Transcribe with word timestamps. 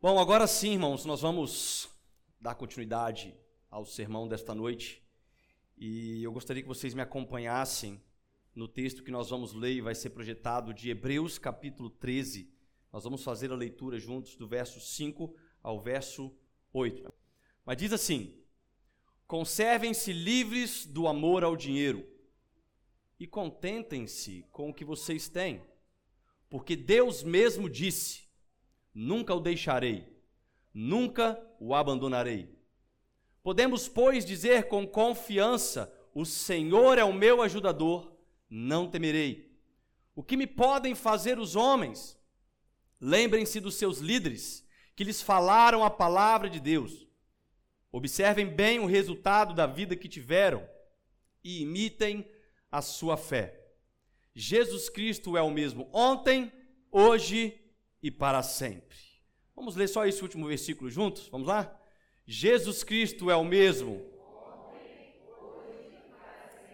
Bom, 0.00 0.16
agora 0.20 0.46
sim, 0.46 0.74
irmãos, 0.74 1.04
nós 1.04 1.22
vamos 1.22 1.88
dar 2.40 2.54
continuidade 2.54 3.34
ao 3.68 3.84
sermão 3.84 4.28
desta 4.28 4.54
noite. 4.54 5.02
E 5.76 6.22
eu 6.22 6.30
gostaria 6.30 6.62
que 6.62 6.68
vocês 6.68 6.94
me 6.94 7.02
acompanhassem 7.02 8.00
no 8.54 8.68
texto 8.68 9.02
que 9.02 9.10
nós 9.10 9.28
vamos 9.28 9.52
ler 9.52 9.72
e 9.72 9.80
vai 9.80 9.96
ser 9.96 10.10
projetado 10.10 10.72
de 10.72 10.88
Hebreus 10.88 11.36
capítulo 11.36 11.90
13. 11.90 12.48
Nós 12.92 13.02
vamos 13.02 13.24
fazer 13.24 13.50
a 13.50 13.56
leitura 13.56 13.98
juntos 13.98 14.36
do 14.36 14.46
verso 14.46 14.80
5 14.80 15.34
ao 15.64 15.80
verso 15.80 16.32
8. 16.72 17.12
Mas 17.66 17.76
diz 17.76 17.92
assim: 17.92 18.40
Conservem-se 19.26 20.12
livres 20.12 20.86
do 20.86 21.08
amor 21.08 21.42
ao 21.42 21.56
dinheiro 21.56 22.08
e 23.18 23.26
contentem-se 23.26 24.46
com 24.52 24.70
o 24.70 24.74
que 24.74 24.84
vocês 24.84 25.28
têm, 25.28 25.60
porque 26.48 26.76
Deus 26.76 27.24
mesmo 27.24 27.68
disse: 27.68 28.27
nunca 28.98 29.32
o 29.32 29.38
deixarei, 29.38 30.12
nunca 30.74 31.40
o 31.60 31.72
abandonarei. 31.72 32.52
Podemos, 33.44 33.88
pois, 33.88 34.24
dizer 34.24 34.64
com 34.64 34.84
confiança: 34.84 35.94
O 36.12 36.24
Senhor 36.24 36.98
é 36.98 37.04
o 37.04 37.12
meu 37.12 37.40
ajudador, 37.40 38.12
não 38.50 38.90
temerei. 38.90 39.56
O 40.16 40.22
que 40.22 40.36
me 40.36 40.48
podem 40.48 40.96
fazer 40.96 41.38
os 41.38 41.54
homens? 41.54 42.18
Lembrem-se 43.00 43.60
dos 43.60 43.76
seus 43.76 43.98
líderes, 43.98 44.66
que 44.96 45.04
lhes 45.04 45.22
falaram 45.22 45.84
a 45.84 45.90
palavra 45.90 46.50
de 46.50 46.58
Deus. 46.58 47.06
Observem 47.92 48.46
bem 48.46 48.80
o 48.80 48.86
resultado 48.86 49.54
da 49.54 49.64
vida 49.64 49.94
que 49.94 50.08
tiveram 50.08 50.68
e 51.44 51.62
imitem 51.62 52.28
a 52.70 52.82
sua 52.82 53.16
fé. 53.16 53.64
Jesus 54.34 54.88
Cristo 54.88 55.36
é 55.36 55.42
o 55.42 55.52
mesmo 55.52 55.88
ontem, 55.92 56.52
hoje 56.90 57.67
e 58.02 58.10
para 58.10 58.42
sempre. 58.42 58.96
Vamos 59.54 59.74
ler 59.74 59.88
só 59.88 60.06
esse 60.06 60.22
último 60.22 60.46
versículo 60.46 60.90
juntos? 60.90 61.28
Vamos 61.28 61.48
lá? 61.48 61.76
Jesus 62.26 62.84
Cristo 62.84 63.30
é 63.30 63.36
o 63.36 63.44
mesmo. 63.44 64.04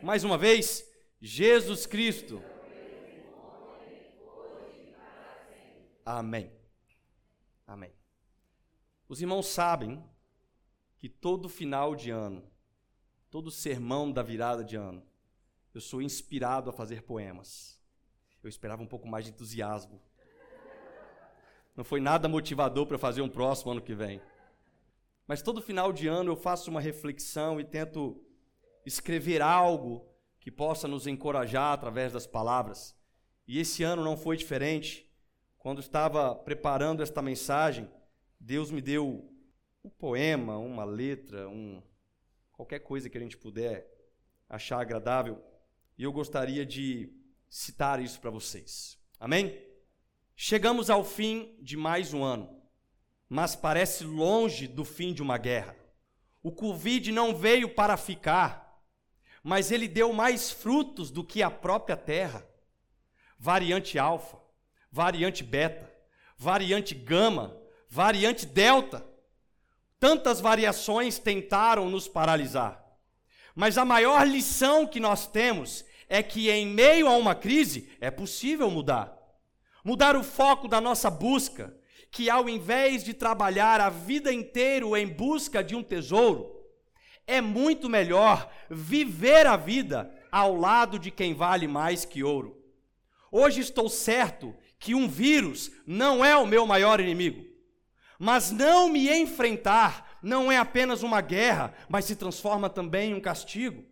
Mais 0.02 0.22
uma 0.22 0.36
vez, 0.36 0.86
Jesus 1.20 1.86
Cristo. 1.86 2.42
Amém. 6.04 6.52
Amém. 7.66 7.92
Os 9.08 9.22
irmãos 9.22 9.46
sabem 9.46 10.04
que 10.98 11.08
todo 11.08 11.48
final 11.48 11.94
de 11.94 12.10
ano, 12.10 12.46
todo 13.30 13.50
sermão 13.50 14.12
da 14.12 14.22
virada 14.22 14.62
de 14.62 14.76
ano, 14.76 15.02
eu 15.72 15.80
sou 15.80 16.02
inspirado 16.02 16.68
a 16.68 16.72
fazer 16.72 17.02
poemas. 17.02 17.80
Eu 18.42 18.48
esperava 18.48 18.82
um 18.82 18.86
pouco 18.86 19.08
mais 19.08 19.24
de 19.24 19.30
entusiasmo 19.30 20.02
não 21.76 21.84
foi 21.84 22.00
nada 22.00 22.28
motivador 22.28 22.86
para 22.86 22.98
fazer 22.98 23.22
um 23.22 23.28
próximo 23.28 23.72
ano 23.72 23.82
que 23.82 23.94
vem. 23.94 24.20
Mas 25.26 25.42
todo 25.42 25.62
final 25.62 25.92
de 25.92 26.06
ano 26.06 26.32
eu 26.32 26.36
faço 26.36 26.70
uma 26.70 26.80
reflexão 26.80 27.58
e 27.58 27.64
tento 27.64 28.22
escrever 28.84 29.40
algo 29.40 30.06
que 30.38 30.50
possa 30.50 30.86
nos 30.86 31.06
encorajar 31.06 31.72
através 31.72 32.12
das 32.12 32.26
palavras. 32.26 32.94
E 33.46 33.58
esse 33.58 33.82
ano 33.82 34.04
não 34.04 34.16
foi 34.16 34.36
diferente. 34.36 35.10
Quando 35.58 35.80
estava 35.80 36.34
preparando 36.34 37.02
esta 37.02 37.22
mensagem, 37.22 37.90
Deus 38.38 38.70
me 38.70 38.82
deu 38.82 39.30
um 39.82 39.88
poema, 39.88 40.58
uma 40.58 40.84
letra, 40.84 41.48
um 41.48 41.82
qualquer 42.52 42.80
coisa 42.80 43.08
que 43.08 43.18
a 43.18 43.20
gente 43.20 43.36
puder 43.36 43.90
achar 44.48 44.80
agradável, 44.80 45.42
e 45.98 46.04
eu 46.04 46.12
gostaria 46.12 46.64
de 46.64 47.12
citar 47.48 48.00
isso 48.00 48.20
para 48.20 48.30
vocês. 48.30 48.98
Amém? 49.18 49.73
Chegamos 50.36 50.90
ao 50.90 51.04
fim 51.04 51.54
de 51.60 51.76
mais 51.76 52.12
um 52.12 52.24
ano, 52.24 52.60
mas 53.28 53.54
parece 53.54 54.02
longe 54.02 54.66
do 54.66 54.84
fim 54.84 55.12
de 55.14 55.22
uma 55.22 55.38
guerra. 55.38 55.76
O 56.42 56.50
Covid 56.50 57.12
não 57.12 57.36
veio 57.36 57.68
para 57.68 57.96
ficar, 57.96 58.82
mas 59.44 59.70
ele 59.70 59.86
deu 59.86 60.12
mais 60.12 60.50
frutos 60.50 61.12
do 61.12 61.22
que 61.22 61.40
a 61.40 61.50
própria 61.50 61.96
terra. 61.96 62.44
Variante 63.38 63.96
alfa, 63.96 64.36
variante 64.90 65.44
beta, 65.44 65.90
variante 66.36 66.96
gama, 66.96 67.56
variante 67.88 68.44
delta. 68.44 69.06
Tantas 70.00 70.40
variações 70.40 71.16
tentaram 71.16 71.88
nos 71.88 72.08
paralisar. 72.08 72.84
Mas 73.54 73.78
a 73.78 73.84
maior 73.84 74.26
lição 74.26 74.84
que 74.84 74.98
nós 74.98 75.28
temos 75.28 75.84
é 76.08 76.24
que 76.24 76.50
em 76.50 76.66
meio 76.66 77.06
a 77.06 77.12
uma 77.12 77.36
crise 77.36 77.88
é 78.00 78.10
possível 78.10 78.68
mudar 78.68 79.13
mudar 79.84 80.16
o 80.16 80.24
foco 80.24 80.66
da 80.66 80.80
nossa 80.80 81.10
busca, 81.10 81.76
que 82.10 82.30
ao 82.30 82.48
invés 82.48 83.04
de 83.04 83.12
trabalhar 83.12 83.80
a 83.80 83.90
vida 83.90 84.32
inteira 84.32 84.86
em 84.98 85.06
busca 85.06 85.62
de 85.62 85.76
um 85.76 85.82
tesouro, 85.82 86.50
é 87.26 87.40
muito 87.40 87.88
melhor 87.88 88.50
viver 88.70 89.46
a 89.46 89.56
vida 89.56 90.10
ao 90.32 90.56
lado 90.56 90.98
de 90.98 91.10
quem 91.10 91.34
vale 91.34 91.68
mais 91.68 92.04
que 92.04 92.22
ouro. 92.22 92.60
Hoje 93.30 93.60
estou 93.60 93.88
certo 93.88 94.54
que 94.78 94.94
um 94.94 95.08
vírus 95.08 95.70
não 95.86 96.24
é 96.24 96.36
o 96.36 96.46
meu 96.46 96.66
maior 96.66 97.00
inimigo, 97.00 97.44
mas 98.18 98.50
não 98.50 98.88
me 98.88 99.10
enfrentar 99.10 100.18
não 100.22 100.50
é 100.50 100.56
apenas 100.56 101.02
uma 101.02 101.20
guerra, 101.20 101.74
mas 101.88 102.06
se 102.06 102.16
transforma 102.16 102.70
também 102.70 103.10
em 103.10 103.14
um 103.14 103.20
castigo. 103.20 103.84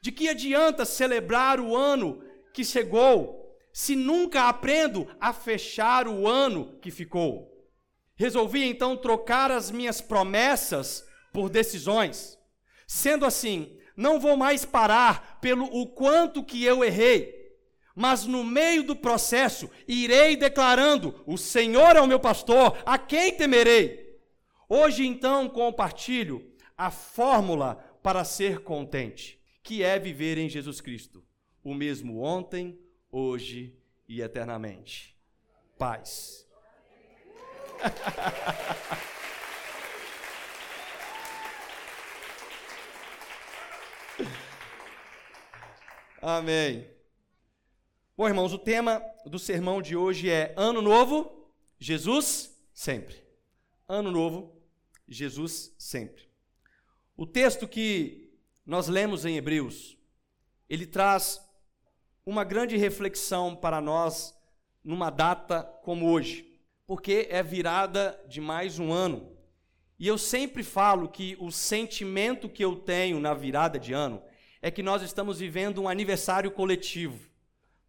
De 0.00 0.10
que 0.10 0.28
adianta 0.28 0.84
celebrar 0.84 1.60
o 1.60 1.76
ano 1.76 2.22
que 2.52 2.64
chegou 2.64 3.43
se 3.74 3.96
nunca 3.96 4.48
aprendo 4.48 5.04
a 5.18 5.32
fechar 5.32 6.06
o 6.06 6.28
ano 6.28 6.78
que 6.80 6.92
ficou? 6.92 7.68
Resolvi 8.14 8.62
então 8.62 8.96
trocar 8.96 9.50
as 9.50 9.68
minhas 9.72 10.00
promessas 10.00 11.04
por 11.32 11.50
decisões. 11.50 12.38
Sendo 12.86 13.26
assim, 13.26 13.76
não 13.96 14.20
vou 14.20 14.36
mais 14.36 14.64
parar 14.64 15.40
pelo 15.40 15.64
o 15.64 15.88
quanto 15.88 16.44
que 16.44 16.62
eu 16.64 16.84
errei, 16.84 17.34
mas 17.96 18.24
no 18.24 18.44
meio 18.44 18.84
do 18.84 18.94
processo 18.94 19.68
irei 19.88 20.36
declarando: 20.36 21.24
O 21.26 21.36
Senhor 21.36 21.96
é 21.96 22.00
o 22.00 22.06
meu 22.06 22.20
pastor, 22.20 22.78
a 22.86 22.96
quem 22.96 23.36
temerei? 23.36 24.20
Hoje 24.68 25.04
então 25.04 25.48
compartilho 25.48 26.48
a 26.78 26.92
fórmula 26.92 27.74
para 28.04 28.22
ser 28.22 28.60
contente, 28.60 29.40
que 29.64 29.82
é 29.82 29.98
viver 29.98 30.38
em 30.38 30.48
Jesus 30.48 30.80
Cristo, 30.80 31.24
o 31.64 31.74
mesmo 31.74 32.20
ontem, 32.22 32.78
hoje 33.14 33.78
e 34.08 34.20
eternamente. 34.20 35.16
Paz. 35.78 36.44
Amém. 46.20 46.90
Bom, 48.16 48.26
irmãos, 48.26 48.52
o 48.52 48.58
tema 48.58 49.00
do 49.24 49.38
sermão 49.38 49.80
de 49.80 49.94
hoje 49.94 50.28
é 50.28 50.52
Ano 50.56 50.82
Novo, 50.82 51.52
Jesus 51.78 52.52
sempre. 52.72 53.22
Ano 53.86 54.10
Novo, 54.10 54.60
Jesus 55.06 55.72
sempre. 55.78 56.28
O 57.16 57.24
texto 57.26 57.68
que 57.68 58.34
nós 58.66 58.88
lemos 58.88 59.24
em 59.24 59.36
Hebreus, 59.36 59.96
ele 60.68 60.84
traz 60.84 61.40
uma 62.26 62.42
grande 62.42 62.76
reflexão 62.76 63.54
para 63.54 63.80
nós 63.80 64.34
numa 64.82 65.10
data 65.10 65.62
como 65.82 66.10
hoje, 66.10 66.58
porque 66.86 67.28
é 67.30 67.42
virada 67.42 68.18
de 68.26 68.40
mais 68.40 68.78
um 68.78 68.92
ano. 68.92 69.32
E 69.98 70.08
eu 70.08 70.16
sempre 70.16 70.62
falo 70.62 71.08
que 71.08 71.36
o 71.38 71.50
sentimento 71.50 72.48
que 72.48 72.64
eu 72.64 72.76
tenho 72.76 73.20
na 73.20 73.34
virada 73.34 73.78
de 73.78 73.92
ano 73.92 74.22
é 74.62 74.70
que 74.70 74.82
nós 74.82 75.02
estamos 75.02 75.38
vivendo 75.38 75.82
um 75.82 75.88
aniversário 75.88 76.50
coletivo. 76.50 77.28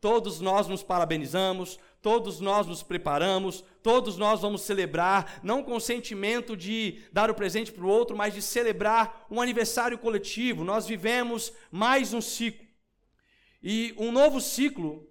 Todos 0.01 0.41
nós 0.41 0.67
nos 0.67 0.83
parabenizamos, 0.83 1.79
todos 2.01 2.39
nós 2.39 2.67
nos 2.67 2.83
preparamos, 2.83 3.63
todos 3.81 4.17
nós 4.17 4.41
vamos 4.41 4.61
celebrar, 4.61 5.39
não 5.41 5.63
com 5.63 5.75
o 5.77 5.81
sentimento 5.81 6.55
de 6.55 7.01
dar 7.11 7.31
o 7.31 7.33
presente 7.33 7.71
para 7.71 7.85
o 7.85 7.89
outro, 7.89 8.15
mas 8.15 8.33
de 8.33 8.41
celebrar 8.41 9.25
um 9.31 9.41
aniversário 9.41 9.97
coletivo. 9.97 10.63
Nós 10.63 10.85
vivemos 10.85 11.53
mais 11.71 12.13
um 12.13 12.21
ciclo. 12.21 12.64
E 13.67 13.95
um 13.97 14.11
novo 14.11 14.39
ciclo 14.39 15.09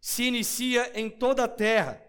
se 0.00 0.22
inicia 0.22 0.92
em 0.94 1.10
toda 1.10 1.42
a 1.42 1.48
terra. 1.48 2.00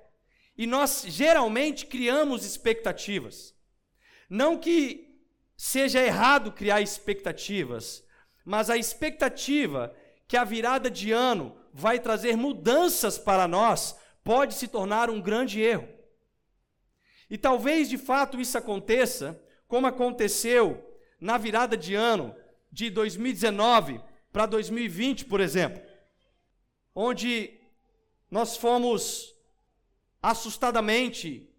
E 0.55 0.67
nós 0.67 1.03
geralmente 1.07 1.87
criamos 1.87 2.45
expectativas. 2.45 3.55
Não 4.29 4.59
que 4.59 5.19
seja 5.57 5.99
errado 5.99 6.51
criar 6.51 6.81
expectativas, 6.81 8.05
mas 8.45 8.69
a 8.69 8.77
expectativa 8.77 9.91
que 10.27 10.37
a 10.37 10.43
virada 10.43 10.87
de 10.87 11.11
ano 11.11 11.57
vai 11.73 11.99
trazer 11.99 12.37
mudanças 12.37 13.17
para 13.17 13.47
nós 13.47 13.97
pode 14.23 14.53
se 14.53 14.67
tornar 14.67 15.09
um 15.09 15.19
grande 15.19 15.59
erro. 15.59 15.89
E 17.27 17.39
talvez 17.39 17.89
de 17.89 17.97
fato 17.97 18.39
isso 18.39 18.55
aconteça, 18.55 19.41
como 19.67 19.87
aconteceu 19.87 20.95
na 21.19 21.39
virada 21.39 21.75
de 21.75 21.95
ano 21.95 22.35
de 22.71 22.91
2019 22.91 23.99
para 24.31 24.45
2020, 24.45 25.25
por 25.25 25.39
exemplo, 25.39 25.81
onde 26.95 27.59
nós 28.29 28.55
fomos 28.55 29.35
assustadamente 30.21 31.49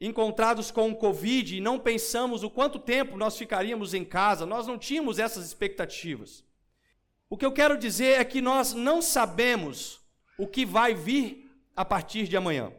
encontrados 0.00 0.70
com 0.70 0.90
o 0.90 0.96
Covid 0.96 1.56
e 1.56 1.60
não 1.60 1.78
pensamos 1.78 2.42
o 2.42 2.50
quanto 2.50 2.78
tempo 2.78 3.16
nós 3.16 3.36
ficaríamos 3.36 3.94
em 3.94 4.04
casa, 4.04 4.46
nós 4.46 4.66
não 4.66 4.78
tínhamos 4.78 5.18
essas 5.18 5.44
expectativas. 5.44 6.44
O 7.28 7.36
que 7.36 7.44
eu 7.44 7.52
quero 7.52 7.76
dizer 7.76 8.20
é 8.20 8.24
que 8.24 8.40
nós 8.40 8.72
não 8.72 9.02
sabemos 9.02 10.00
o 10.38 10.46
que 10.46 10.64
vai 10.64 10.94
vir 10.94 11.50
a 11.76 11.84
partir 11.84 12.26
de 12.26 12.36
amanhã. 12.36 12.72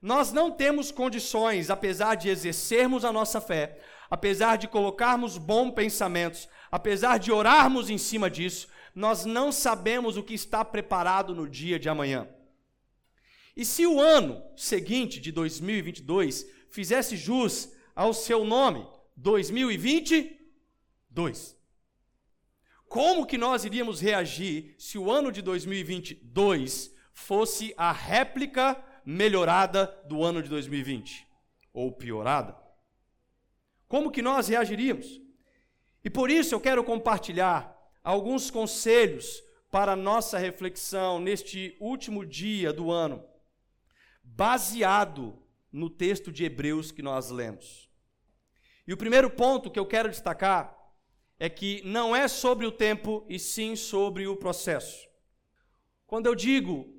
Nós 0.00 0.32
não 0.32 0.50
temos 0.50 0.90
condições, 0.90 1.70
apesar 1.70 2.14
de 2.14 2.28
exercermos 2.28 3.04
a 3.04 3.12
nossa 3.12 3.40
fé, 3.40 3.80
apesar 4.10 4.56
de 4.56 4.68
colocarmos 4.68 5.38
bons 5.38 5.72
pensamentos, 5.72 6.48
apesar 6.70 7.18
de 7.18 7.32
orarmos 7.32 7.90
em 7.90 7.98
cima 7.98 8.30
disso, 8.30 8.68
nós 8.94 9.24
não 9.24 9.50
sabemos 9.52 10.16
o 10.16 10.22
que 10.22 10.34
está 10.34 10.64
preparado 10.64 11.34
no 11.34 11.48
dia 11.48 11.78
de 11.78 11.88
amanhã. 11.88 12.28
E 13.56 13.64
se 13.64 13.86
o 13.86 14.00
ano 14.00 14.42
seguinte, 14.56 15.20
de 15.20 15.30
2022, 15.32 16.46
fizesse 16.70 17.16
jus 17.16 17.72
ao 17.94 18.12
seu 18.12 18.44
nome, 18.44 18.86
2022, 19.16 21.56
como 22.88 23.26
que 23.26 23.38
nós 23.38 23.64
iríamos 23.64 24.00
reagir 24.00 24.74
se 24.78 24.98
o 24.98 25.10
ano 25.10 25.32
de 25.32 25.42
2022 25.42 26.94
fosse 27.12 27.74
a 27.76 27.90
réplica 27.92 28.80
melhorada 29.04 29.86
do 30.06 30.22
ano 30.22 30.40
de 30.42 30.48
2020? 30.48 31.26
Ou 31.72 31.90
piorada? 31.92 32.65
Como 33.88 34.10
que 34.10 34.22
nós 34.22 34.48
reagiríamos? 34.48 35.20
E 36.04 36.10
por 36.10 36.30
isso 36.30 36.54
eu 36.54 36.60
quero 36.60 36.84
compartilhar 36.84 37.76
alguns 38.02 38.50
conselhos 38.50 39.42
para 39.70 39.96
nossa 39.96 40.38
reflexão 40.38 41.18
neste 41.18 41.76
último 41.80 42.24
dia 42.24 42.72
do 42.72 42.90
ano 42.90 43.24
baseado 44.26 45.38
no 45.72 45.88
texto 45.88 46.32
de 46.32 46.44
Hebreus 46.44 46.90
que 46.90 47.02
nós 47.02 47.30
lemos. 47.30 47.88
E 48.86 48.92
o 48.92 48.96
primeiro 48.96 49.30
ponto 49.30 49.70
que 49.70 49.78
eu 49.78 49.86
quero 49.86 50.10
destacar 50.10 50.76
é 51.38 51.48
que 51.48 51.82
não 51.84 52.14
é 52.14 52.28
sobre 52.28 52.66
o 52.66 52.72
tempo 52.72 53.24
e 53.28 53.38
sim 53.38 53.76
sobre 53.76 54.26
o 54.26 54.36
processo. 54.36 55.08
Quando 56.06 56.26
eu 56.26 56.34
digo 56.34 56.94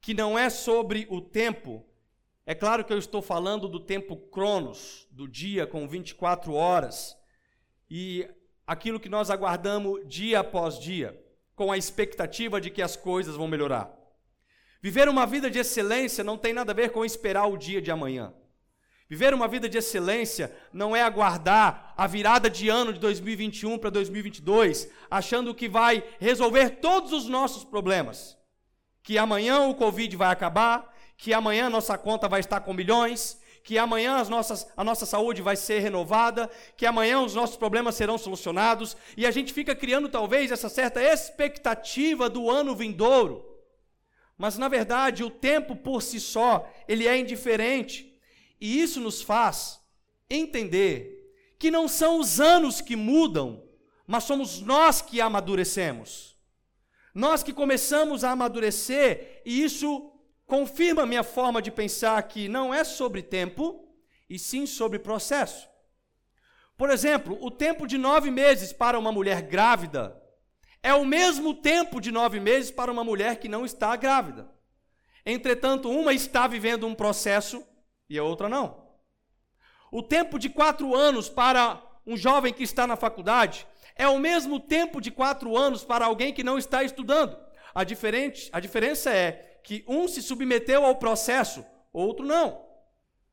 que 0.00 0.14
não 0.14 0.38
é 0.38 0.48
sobre 0.48 1.06
o 1.10 1.20
tempo, 1.20 1.84
é 2.46 2.54
claro 2.54 2.84
que 2.84 2.92
eu 2.92 2.98
estou 2.98 3.22
falando 3.22 3.68
do 3.68 3.80
tempo 3.80 4.16
cronos, 4.16 5.06
do 5.10 5.26
dia 5.26 5.66
com 5.66 5.88
24 5.88 6.52
horas, 6.52 7.16
e 7.90 8.28
aquilo 8.66 9.00
que 9.00 9.08
nós 9.08 9.30
aguardamos 9.30 10.06
dia 10.06 10.40
após 10.40 10.78
dia, 10.78 11.18
com 11.54 11.72
a 11.72 11.78
expectativa 11.78 12.60
de 12.60 12.70
que 12.70 12.82
as 12.82 12.96
coisas 12.96 13.36
vão 13.36 13.48
melhorar. 13.48 13.90
Viver 14.82 15.08
uma 15.08 15.26
vida 15.26 15.50
de 15.50 15.58
excelência 15.58 16.22
não 16.22 16.36
tem 16.36 16.52
nada 16.52 16.72
a 16.72 16.74
ver 16.74 16.90
com 16.90 17.04
esperar 17.04 17.46
o 17.46 17.56
dia 17.56 17.80
de 17.80 17.90
amanhã. 17.90 18.34
Viver 19.08 19.32
uma 19.32 19.48
vida 19.48 19.68
de 19.68 19.78
excelência 19.78 20.54
não 20.72 20.94
é 20.94 21.02
aguardar 21.02 21.94
a 21.96 22.06
virada 22.06 22.50
de 22.50 22.68
ano 22.68 22.92
de 22.92 22.98
2021 22.98 23.78
para 23.78 23.88
2022, 23.88 24.90
achando 25.10 25.54
que 25.54 25.68
vai 25.68 26.04
resolver 26.18 26.70
todos 26.80 27.12
os 27.12 27.26
nossos 27.26 27.64
problemas. 27.64 28.36
Que 29.02 29.16
amanhã 29.16 29.60
o 29.60 29.74
Covid 29.74 30.16
vai 30.16 30.30
acabar, 30.30 30.93
que 31.16 31.32
amanhã 31.32 31.70
nossa 31.70 31.96
conta 31.96 32.28
vai 32.28 32.40
estar 32.40 32.60
com 32.60 32.72
milhões, 32.72 33.40
que 33.62 33.78
amanhã 33.78 34.16
as 34.16 34.28
nossas, 34.28 34.66
a 34.76 34.84
nossa 34.84 35.06
saúde 35.06 35.40
vai 35.40 35.56
ser 35.56 35.78
renovada, 35.78 36.50
que 36.76 36.84
amanhã 36.84 37.20
os 37.22 37.34
nossos 37.34 37.56
problemas 37.56 37.94
serão 37.94 38.18
solucionados, 38.18 38.96
e 39.16 39.26
a 39.26 39.30
gente 39.30 39.52
fica 39.52 39.74
criando 39.74 40.08
talvez 40.08 40.52
essa 40.52 40.68
certa 40.68 41.02
expectativa 41.02 42.28
do 42.28 42.50
ano 42.50 42.76
vindouro. 42.76 43.42
Mas 44.36 44.58
na 44.58 44.68
verdade, 44.68 45.24
o 45.24 45.30
tempo 45.30 45.74
por 45.74 46.02
si 46.02 46.20
só, 46.20 46.70
ele 46.86 47.08
é 47.08 47.16
indiferente. 47.16 48.12
E 48.60 48.80
isso 48.80 49.00
nos 49.00 49.22
faz 49.22 49.80
entender 50.28 51.32
que 51.58 51.70
não 51.70 51.88
são 51.88 52.20
os 52.20 52.40
anos 52.40 52.80
que 52.80 52.96
mudam, 52.96 53.62
mas 54.06 54.24
somos 54.24 54.60
nós 54.60 55.00
que 55.00 55.20
amadurecemos. 55.20 56.36
Nós 57.14 57.42
que 57.42 57.52
começamos 57.52 58.24
a 58.24 58.32
amadurecer, 58.32 59.40
e 59.46 59.62
isso 59.62 60.12
confirma 60.46 61.06
minha 61.06 61.22
forma 61.22 61.60
de 61.60 61.70
pensar 61.70 62.22
que 62.24 62.48
não 62.48 62.72
é 62.72 62.84
sobre 62.84 63.22
tempo, 63.22 63.84
e 64.28 64.38
sim 64.38 64.66
sobre 64.66 64.98
processo. 64.98 65.68
Por 66.76 66.90
exemplo, 66.90 67.38
o 67.40 67.50
tempo 67.50 67.86
de 67.86 67.96
nove 67.96 68.30
meses 68.30 68.72
para 68.72 68.98
uma 68.98 69.12
mulher 69.12 69.42
grávida 69.42 70.20
é 70.82 70.92
o 70.92 71.04
mesmo 71.04 71.54
tempo 71.54 72.00
de 72.00 72.10
nove 72.10 72.40
meses 72.40 72.70
para 72.70 72.90
uma 72.90 73.04
mulher 73.04 73.36
que 73.36 73.48
não 73.48 73.64
está 73.64 73.94
grávida. 73.96 74.50
Entretanto, 75.24 75.88
uma 75.88 76.12
está 76.12 76.46
vivendo 76.46 76.86
um 76.86 76.94
processo 76.94 77.64
e 78.08 78.18
a 78.18 78.24
outra 78.24 78.48
não. 78.48 78.84
O 79.90 80.02
tempo 80.02 80.38
de 80.38 80.50
quatro 80.50 80.94
anos 80.94 81.28
para 81.28 81.80
um 82.06 82.16
jovem 82.16 82.52
que 82.52 82.64
está 82.64 82.86
na 82.86 82.96
faculdade 82.96 83.66
é 83.96 84.08
o 84.08 84.18
mesmo 84.18 84.58
tempo 84.58 85.00
de 85.00 85.10
quatro 85.10 85.56
anos 85.56 85.84
para 85.84 86.04
alguém 86.04 86.32
que 86.32 86.42
não 86.42 86.58
está 86.58 86.82
estudando. 86.82 87.38
A, 87.72 87.84
diferente, 87.84 88.50
a 88.52 88.60
diferença 88.60 89.10
é 89.10 89.53
que 89.64 89.84
um 89.88 90.06
se 90.06 90.22
submeteu 90.22 90.84
ao 90.84 90.96
processo, 90.96 91.64
outro 91.92 92.24
não. 92.24 92.64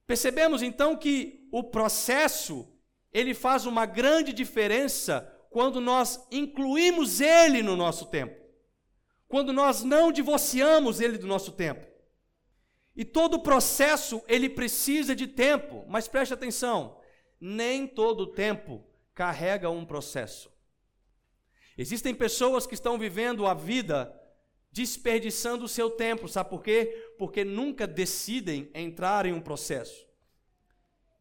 Percebemos 0.08 0.64
então 0.64 0.96
que 0.96 1.48
o 1.52 1.64
processo 1.64 2.68
ele 3.14 3.34
faz 3.34 3.66
uma 3.66 3.86
grande 3.86 4.32
diferença 4.32 5.30
quando 5.50 5.82
nós 5.82 6.26
incluímos 6.32 7.20
Ele 7.20 7.62
no 7.62 7.76
nosso 7.76 8.06
tempo, 8.06 8.42
quando 9.28 9.52
nós 9.52 9.84
não 9.84 10.12
divorciamos 10.12 11.02
Ele 11.02 11.18
do 11.18 11.28
nosso 11.28 11.52
tempo. 11.52 11.86
E 12.96 13.04
todo 13.06 13.42
processo 13.42 14.22
ele 14.28 14.50
precisa 14.50 15.16
de 15.16 15.28
tempo, 15.28 15.86
mas 15.88 16.08
preste 16.08 16.34
atenção, 16.34 17.00
nem 17.40 17.88
todo 17.88 18.34
tempo 18.34 18.86
carrega 19.14 19.70
um 19.70 19.86
processo. 19.86 20.52
Existem 21.78 22.14
pessoas 22.14 22.68
que 22.68 22.74
estão 22.74 22.98
vivendo 22.98 23.46
a 23.46 23.54
vida 23.54 24.14
desperdiçando 24.72 25.66
o 25.66 25.70
seu 25.70 25.90
tempo, 25.90 26.28
sabe 26.28 26.50
por 26.50 26.64
quê? 26.64 27.14
Porque 27.18 27.44
nunca 27.44 27.86
decidem 27.86 28.70
entrar 28.74 29.26
em 29.26 29.34
um 29.34 29.42
processo. 29.42 30.08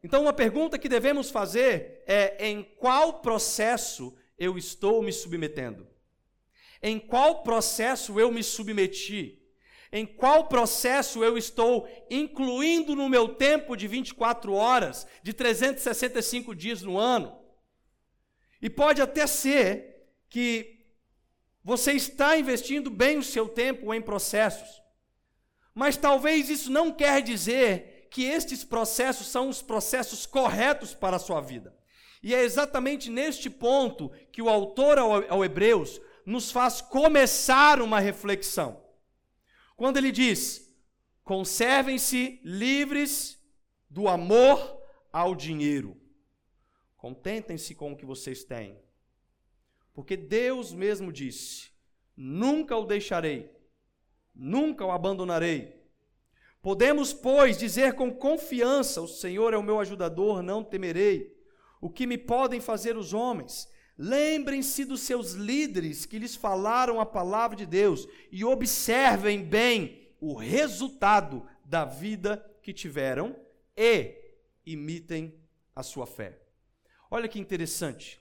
Então, 0.03 0.23
uma 0.23 0.33
pergunta 0.33 0.79
que 0.79 0.89
devemos 0.89 1.31
fazer 1.31 2.03
é: 2.07 2.49
em 2.49 2.63
qual 2.63 3.21
processo 3.21 4.17
eu 4.39 4.57
estou 4.57 5.03
me 5.03 5.13
submetendo? 5.13 5.87
Em 6.83 6.99
qual 6.99 7.43
processo 7.43 8.19
eu 8.19 8.33
me 8.33 8.43
submeti? 8.43 9.37
Em 9.93 10.07
qual 10.07 10.47
processo 10.47 11.23
eu 11.25 11.37
estou 11.37 11.89
incluindo 12.09 12.95
no 12.95 13.09
meu 13.09 13.35
tempo 13.35 13.77
de 13.77 13.89
24 13.89 14.53
horas, 14.55 15.07
de 15.23 15.33
365 15.33 16.55
dias 16.55 16.81
no 16.81 16.97
ano? 16.97 17.37
E 18.63 18.71
pode 18.71 19.03
até 19.03 19.27
ser 19.27 20.07
que 20.29 20.80
você 21.63 21.93
está 21.93 22.39
investindo 22.39 22.91
bem 22.91 23.19
o 23.19 23.23
seu 23.23 23.49
tempo 23.49 23.93
em 23.93 24.01
processos, 24.01 24.83
mas 25.75 25.97
talvez 25.97 26.49
isso 26.49 26.71
não 26.71 26.93
quer 26.93 27.23
dizer 27.23 28.09
que 28.11 28.25
estes 28.25 28.65
processos 28.65 29.29
são 29.29 29.49
os 29.49 29.63
processos 29.63 30.27
corretos 30.27 30.95
para 30.95 31.17
a 31.17 31.21
sua 31.21 31.41
vida. 31.41 31.77
E 32.23 32.35
é 32.35 32.43
exatamente 32.43 33.09
neste 33.09 33.49
ponto 33.49 34.11
que 34.33 34.43
o 34.43 34.49
autor 34.49 34.99
ao, 34.99 35.33
ao 35.33 35.45
Hebreus 35.45 36.01
nos 36.27 36.51
faz 36.51 36.81
começar 36.81 37.81
uma 37.81 37.99
reflexão. 37.99 38.83
Quando 39.77 39.97
ele 39.97 40.13
diz: 40.13 40.71
conservem-se 41.25 42.41
livres 42.45 43.39
do 43.89 44.09
amor 44.09 44.79
ao 45.13 45.35
dinheiro. 45.35 45.97
Contentem-se 46.97 47.75
com 47.75 47.93
o 47.93 47.97
que 47.97 48.05
vocês 48.05 48.45
têm. 48.45 48.79
Porque 50.01 50.17
Deus 50.17 50.73
mesmo 50.73 51.13
disse: 51.13 51.69
Nunca 52.17 52.75
o 52.75 52.87
deixarei, 52.87 53.55
nunca 54.35 54.83
o 54.83 54.91
abandonarei. 54.91 55.79
Podemos, 56.63 57.13
pois, 57.13 57.59
dizer 57.59 57.93
com 57.93 58.11
confiança: 58.11 59.03
O 59.03 59.07
Senhor 59.07 59.53
é 59.53 59.59
o 59.59 59.63
meu 59.63 59.79
ajudador, 59.79 60.43
não 60.43 60.65
temerei. 60.65 61.39
O 61.83 61.91
que 61.91 62.07
me 62.07 62.17
podem 62.17 62.63
fazer 62.63 62.97
os 62.97 63.13
homens? 63.13 63.69
Lembrem-se 63.99 64.87
dos 64.87 65.03
seus 65.03 65.33
líderes 65.33 66.07
que 66.07 66.19
lhes 66.19 66.35
falaram 66.35 66.99
a 66.99 67.05
palavra 67.05 67.55
de 67.55 67.67
Deus 67.67 68.09
e 68.33 68.43
observem 68.43 69.45
bem 69.45 70.15
o 70.19 70.33
resultado 70.33 71.47
da 71.63 71.85
vida 71.85 72.43
que 72.63 72.73
tiveram 72.73 73.37
e 73.77 74.15
imitem 74.65 75.39
a 75.77 75.83
sua 75.83 76.07
fé. 76.07 76.41
Olha 77.11 77.29
que 77.29 77.39
interessante. 77.39 78.19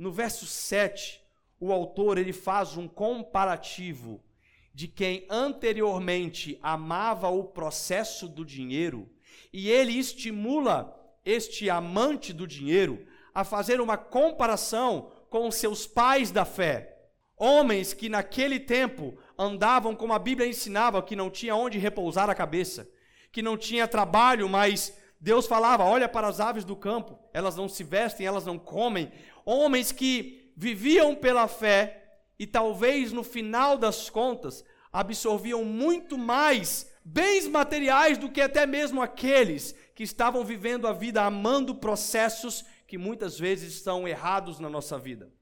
No 0.00 0.10
verso 0.10 0.46
7, 0.46 1.20
o 1.60 1.70
autor 1.70 2.16
ele 2.16 2.32
faz 2.32 2.74
um 2.74 2.88
comparativo 2.88 4.24
de 4.72 4.88
quem 4.88 5.26
anteriormente 5.28 6.58
amava 6.62 7.28
o 7.28 7.44
processo 7.44 8.26
do 8.26 8.42
dinheiro 8.42 9.10
e 9.52 9.68
ele 9.68 9.92
estimula 9.92 10.98
este 11.22 11.68
amante 11.68 12.32
do 12.32 12.46
dinheiro 12.46 13.06
a 13.34 13.44
fazer 13.44 13.78
uma 13.78 13.98
comparação 13.98 15.12
com 15.28 15.50
seus 15.50 15.86
pais 15.86 16.30
da 16.30 16.46
fé. 16.46 16.96
Homens 17.36 17.92
que 17.92 18.08
naquele 18.08 18.58
tempo 18.58 19.18
andavam 19.38 19.94
como 19.94 20.14
a 20.14 20.18
Bíblia 20.18 20.48
ensinava, 20.48 21.02
que 21.02 21.14
não 21.14 21.28
tinha 21.28 21.54
onde 21.54 21.76
repousar 21.76 22.30
a 22.30 22.34
cabeça, 22.34 22.88
que 23.30 23.42
não 23.42 23.54
tinha 23.54 23.86
trabalho, 23.86 24.48
mas 24.48 24.98
Deus 25.20 25.46
falava: 25.46 25.84
olha 25.84 26.08
para 26.08 26.28
as 26.28 26.40
aves 26.40 26.64
do 26.64 26.74
campo, 26.74 27.18
elas 27.32 27.54
não 27.54 27.68
se 27.68 27.84
vestem, 27.84 28.26
elas 28.26 28.46
não 28.46 28.58
comem. 28.58 29.12
Homens 29.44 29.92
que 29.92 30.52
viviam 30.56 31.14
pela 31.14 31.46
fé 31.46 32.20
e 32.38 32.46
talvez 32.46 33.12
no 33.12 33.22
final 33.22 33.76
das 33.76 34.08
contas 34.08 34.64
absorviam 34.92 35.64
muito 35.64 36.16
mais 36.16 36.90
bens 37.04 37.46
materiais 37.46 38.16
do 38.18 38.30
que 38.30 38.40
até 38.40 38.66
mesmo 38.66 39.02
aqueles 39.02 39.74
que 39.94 40.02
estavam 40.02 40.44
vivendo 40.44 40.86
a 40.86 40.92
vida 40.92 41.22
amando 41.22 41.74
processos 41.74 42.64
que 42.86 42.96
muitas 42.98 43.38
vezes 43.38 43.74
estão 43.74 44.08
errados 44.08 44.58
na 44.58 44.68
nossa 44.68 44.98
vida. 44.98 45.32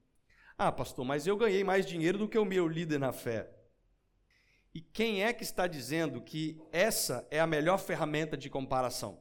Ah, 0.56 0.73
pastor, 0.73 1.04
mas 1.04 1.26
eu 1.26 1.37
ganhei 1.37 1.62
mais 1.62 1.87
dinheiro 1.87 2.18
do 2.18 2.28
que 2.28 2.37
o 2.37 2.44
meu 2.44 2.66
líder 2.66 2.99
na 2.99 3.12
fé. 3.12 3.49
E 4.75 4.80
quem 4.80 5.23
é 5.23 5.32
que 5.32 5.44
está 5.44 5.66
dizendo 5.66 6.20
que 6.20 6.61
essa 6.73 7.26
é 7.30 7.40
a 7.40 7.47
melhor 7.47 7.78
ferramenta 7.78 8.37
de 8.37 8.50
comparação? 8.50 9.18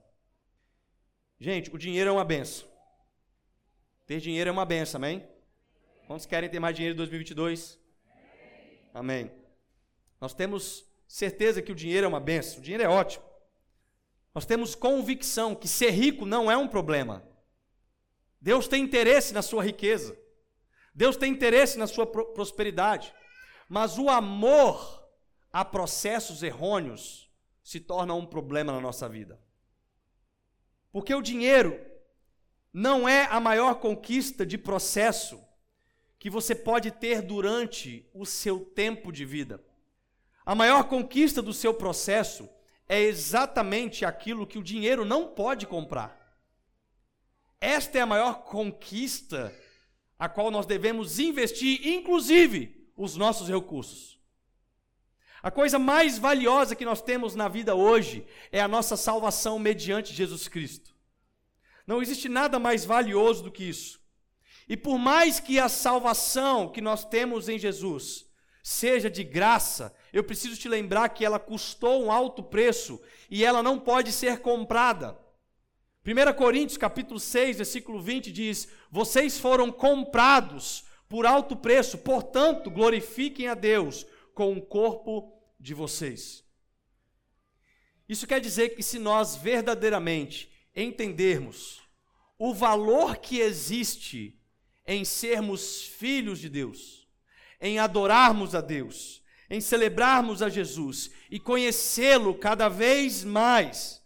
Gente, 1.39 1.73
o 1.73 1.77
dinheiro 1.77 2.09
é 2.09 2.13
uma 2.13 2.25
benção. 2.25 2.67
Ter 4.05 4.19
dinheiro 4.19 4.49
é 4.49 4.53
uma 4.53 4.65
benção, 4.65 4.97
amém? 4.97 5.27
Quantos 6.07 6.25
querem 6.25 6.49
ter 6.49 6.59
mais 6.59 6.75
dinheiro 6.75 6.95
em 6.95 6.97
2022? 6.97 7.79
Amém. 8.93 9.31
Nós 10.19 10.33
temos 10.33 10.85
certeza 11.07 11.61
que 11.61 11.71
o 11.71 11.75
dinheiro 11.75 12.05
é 12.05 12.07
uma 12.07 12.19
benção, 12.19 12.59
o 12.59 12.61
dinheiro 12.61 12.83
é 12.83 12.87
ótimo. 12.87 13.23
Nós 14.33 14.45
temos 14.45 14.73
convicção 14.73 15.53
que 15.53 15.67
ser 15.67 15.91
rico 15.91 16.25
não 16.25 16.49
é 16.49 16.57
um 16.57 16.67
problema. 16.67 17.27
Deus 18.41 18.67
tem 18.67 18.83
interesse 18.83 19.33
na 19.33 19.41
sua 19.41 19.63
riqueza. 19.63 20.17
Deus 20.93 21.17
tem 21.17 21.31
interesse 21.31 21.77
na 21.77 21.85
sua 21.85 22.07
prosperidade. 22.07 23.13
Mas 23.69 23.97
o 23.97 24.09
amor 24.09 25.07
a 25.51 25.65
processos 25.65 26.41
errôneos 26.41 27.31
se 27.63 27.79
torna 27.79 28.13
um 28.13 28.25
problema 28.25 28.71
na 28.71 28.79
nossa 28.79 29.09
vida. 29.09 29.39
Porque 30.97 31.13
o 31.13 31.21
dinheiro 31.21 31.79
não 32.73 33.07
é 33.07 33.25
a 33.25 33.39
maior 33.39 33.75
conquista 33.75 34.43
de 34.43 34.57
processo 34.57 35.39
que 36.17 36.27
você 36.27 36.55
pode 36.55 36.89
ter 36.89 37.21
durante 37.21 38.09
o 38.15 38.25
seu 38.25 38.61
tempo 38.61 39.11
de 39.11 39.23
vida. 39.23 39.63
A 40.43 40.55
maior 40.55 40.85
conquista 40.85 41.39
do 41.39 41.53
seu 41.53 41.71
processo 41.71 42.49
é 42.89 42.99
exatamente 42.99 44.05
aquilo 44.05 44.47
que 44.47 44.57
o 44.57 44.63
dinheiro 44.63 45.05
não 45.05 45.27
pode 45.27 45.67
comprar. 45.67 46.19
Esta 47.61 47.99
é 47.99 48.01
a 48.01 48.07
maior 48.07 48.43
conquista 48.45 49.53
a 50.17 50.27
qual 50.27 50.49
nós 50.49 50.65
devemos 50.65 51.19
investir, 51.19 51.87
inclusive 51.87 52.89
os 52.97 53.15
nossos 53.15 53.47
recursos. 53.47 54.16
A 55.41 55.51
coisa 55.51 55.77
mais 55.77 56.17
valiosa 56.17 56.75
que 56.75 56.85
nós 56.85 57.01
temos 57.01 57.35
na 57.35 57.47
vida 57.47 57.75
hoje 57.75 58.25
é 58.51 58.59
a 58.59 58.67
nossa 58.67 58.97
salvação 58.97 59.59
mediante 59.59 60.13
Jesus 60.13 60.47
Cristo. 60.47 60.95
Não 61.85 62.01
existe 62.01 62.27
nada 62.27 62.57
mais 62.57 62.83
valioso 62.83 63.43
do 63.43 63.51
que 63.51 63.63
isso. 63.63 63.99
E 64.67 64.75
por 64.75 64.97
mais 64.97 65.39
que 65.39 65.59
a 65.59 65.69
salvação 65.69 66.69
que 66.69 66.81
nós 66.81 67.05
temos 67.05 67.47
em 67.47 67.57
Jesus 67.57 68.25
seja 68.61 69.09
de 69.09 69.23
graça, 69.23 69.95
eu 70.11 70.23
preciso 70.23 70.59
te 70.59 70.67
lembrar 70.67 71.07
que 71.09 71.23
ela 71.23 71.39
custou 71.39 72.03
um 72.03 72.11
alto 72.11 72.43
preço 72.43 72.99
e 73.29 73.45
ela 73.45 73.63
não 73.63 73.79
pode 73.79 74.11
ser 74.11 74.39
comprada. 74.39 75.17
1 76.05 76.33
Coríntios 76.33 76.77
capítulo 76.77 77.19
6, 77.19 77.57
versículo 77.57 78.01
20 78.01 78.31
diz: 78.31 78.67
"Vocês 78.91 79.39
foram 79.39 79.71
comprados 79.71 80.83
por 81.07 81.25
alto 81.25 81.55
preço, 81.55 81.97
portanto, 81.99 82.69
glorifiquem 82.69 83.47
a 83.47 83.53
Deus 83.53 84.05
com 84.37 84.55
o 84.55 84.61
corpo 84.61 85.33
de 85.59 85.73
vocês." 85.73 86.45
Isso 88.07 88.27
quer 88.27 88.39
dizer 88.39 88.75
que 88.75 88.83
se 88.83 88.99
nós 88.99 89.35
verdadeiramente 89.35 90.47
entendermos 90.75 91.81
o 92.37 92.53
valor 92.53 93.17
que 93.17 93.39
existe 93.39 94.39
em 94.85 95.03
sermos 95.03 95.87
filhos 95.87 96.37
de 96.37 96.49
Deus, 96.49 97.07
em 97.59 97.79
adorarmos 97.79 98.53
a 98.53 98.61
Deus, 98.61 99.23
em 99.49 99.59
celebrarmos 99.59 100.43
a 100.43 100.49
Jesus 100.49 101.09
e 101.31 101.39
conhecê-lo 101.39 102.35
cada 102.35 102.69
vez 102.69 103.23
mais, 103.23 104.05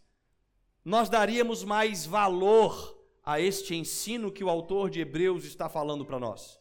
nós 0.86 1.10
daríamos 1.10 1.62
mais 1.66 2.06
valor 2.06 3.06
a 3.22 3.38
este 3.42 3.76
ensino 3.76 4.32
que 4.32 4.46
o 4.46 4.50
autor 4.50 4.90
de 4.90 5.02
Hebreus 5.02 5.44
está 5.44 5.68
falando 5.68 6.06
para 6.06 6.18
nós. 6.18 6.61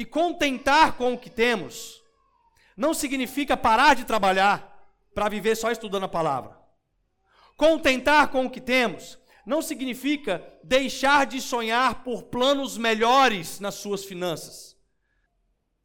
E 0.00 0.04
contentar 0.06 0.96
com 0.96 1.12
o 1.12 1.18
que 1.18 1.28
temos 1.28 2.02
não 2.74 2.94
significa 2.94 3.54
parar 3.54 3.94
de 3.94 4.06
trabalhar 4.06 4.90
para 5.14 5.28
viver 5.28 5.54
só 5.54 5.70
estudando 5.70 6.04
a 6.04 6.08
palavra. 6.08 6.58
Contentar 7.54 8.28
com 8.28 8.46
o 8.46 8.50
que 8.50 8.62
temos 8.62 9.18
não 9.44 9.60
significa 9.60 10.42
deixar 10.64 11.26
de 11.26 11.38
sonhar 11.38 12.02
por 12.02 12.22
planos 12.22 12.78
melhores 12.78 13.60
nas 13.60 13.74
suas 13.74 14.02
finanças, 14.02 14.74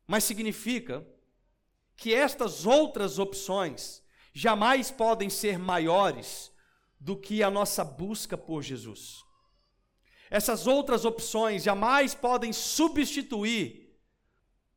mas 0.07 0.23
significa 0.23 1.05
que 1.97 2.13
estas 2.13 2.65
outras 2.65 3.19
opções 3.19 4.01
jamais 4.33 4.89
podem 4.89 5.29
ser 5.29 5.59
maiores 5.59 6.53
do 6.97 7.17
que 7.17 7.43
a 7.43 7.51
nossa 7.51 7.83
busca 7.83 8.37
por 8.37 8.63
Jesus. 8.63 9.25
Essas 10.31 10.67
outras 10.67 11.03
opções 11.03 11.63
jamais 11.63 12.15
podem 12.15 12.53
substituir 12.53 13.84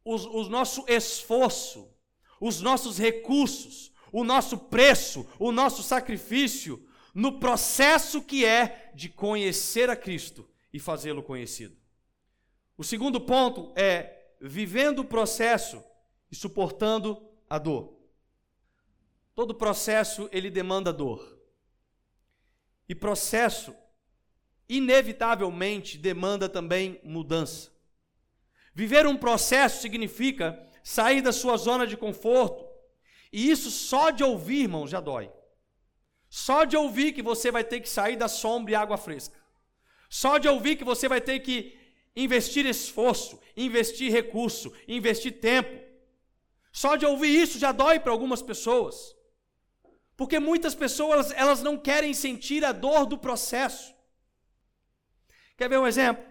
o, 0.09 0.41
o 0.41 0.49
nosso 0.49 0.87
esforço, 0.88 1.95
os 2.41 2.62
nossos 2.62 2.97
recursos, 2.97 3.93
o 4.11 4.25
nosso 4.25 4.57
preço, 4.57 5.29
o 5.38 5.53
nosso 5.53 5.83
sacrifício 5.83 6.88
no 7.15 7.38
processo 7.38 8.23
que 8.23 8.43
é 8.43 8.91
de 8.95 9.11
conhecer 9.11 9.91
a 9.91 9.97
Cristo 9.97 10.49
e 10.73 10.81
fazê-lo 10.81 11.23
conhecido. 11.23 11.77
O 12.77 12.83
segundo 12.83 13.21
ponto 13.21 13.71
é 13.77 14.33
vivendo 14.41 15.00
o 15.00 15.05
processo 15.05 15.85
e 16.31 16.37
suportando 16.37 17.23
a 17.50 17.59
dor. 17.59 17.95
Todo 19.35 19.55
processo 19.55 20.27
ele 20.33 20.49
demanda 20.50 20.91
dor. 20.91 21.38
E 22.88 22.95
processo 22.95 23.75
inevitavelmente 24.67 25.99
demanda 25.99 26.49
também 26.49 26.99
mudança. 27.05 27.77
Viver 28.75 29.07
um 29.07 29.17
processo 29.17 29.83
significa 29.83 30.59
sair 30.83 31.21
da 31.21 31.33
sua 31.33 31.57
zona 31.57 31.87
de 31.87 31.97
conforto. 31.97 32.67
E 33.33 33.51
isso 33.51 33.71
só 33.71 34.11
de 34.11 34.25
ouvir, 34.25 34.63
irmão, 34.63 34.87
já 34.87 35.01
dói. 35.01 35.31
Só 36.29 36.65
de 36.65 36.77
ouvir 36.77 37.13
que 37.13 37.23
você 37.23 37.51
vai 37.51 37.65
ter 37.65 37.81
que 37.81 37.89
sair 37.89 38.17
da 38.17 38.29
sombra 38.29 38.73
e 38.73 38.75
água 38.75 38.97
fresca. 38.97 39.37
Só 40.09 40.39
de 40.39 40.49
ouvir 40.49 40.77
que 40.77 40.85
você 40.85 41.09
vai 41.09 41.21
ter 41.21 41.41
que 41.41 41.77
investir 42.15 42.67
esforço, 42.67 43.39
investir 43.57 44.11
recurso, 44.11 44.73
investir 44.87 45.41
tempo. 45.41 45.87
Só 46.73 46.97
de 46.97 47.07
ouvir 47.07 47.29
isso 47.29 47.59
já 47.59 47.73
dói 47.73 47.99
para 47.99 48.13
algumas 48.13 48.43
pessoas. 48.43 49.17
Porque 50.17 50.39
muitas 50.39 50.75
pessoas 50.75 51.31
elas 51.33 51.63
não 51.63 51.77
querem 51.79 52.13
sentir 52.13 52.65
a 52.65 52.73
dor 52.73 53.07
do 53.07 53.17
processo. 53.17 53.95
Quer 55.57 55.69
ver 55.69 55.79
um 55.79 55.87
exemplo? 55.87 56.25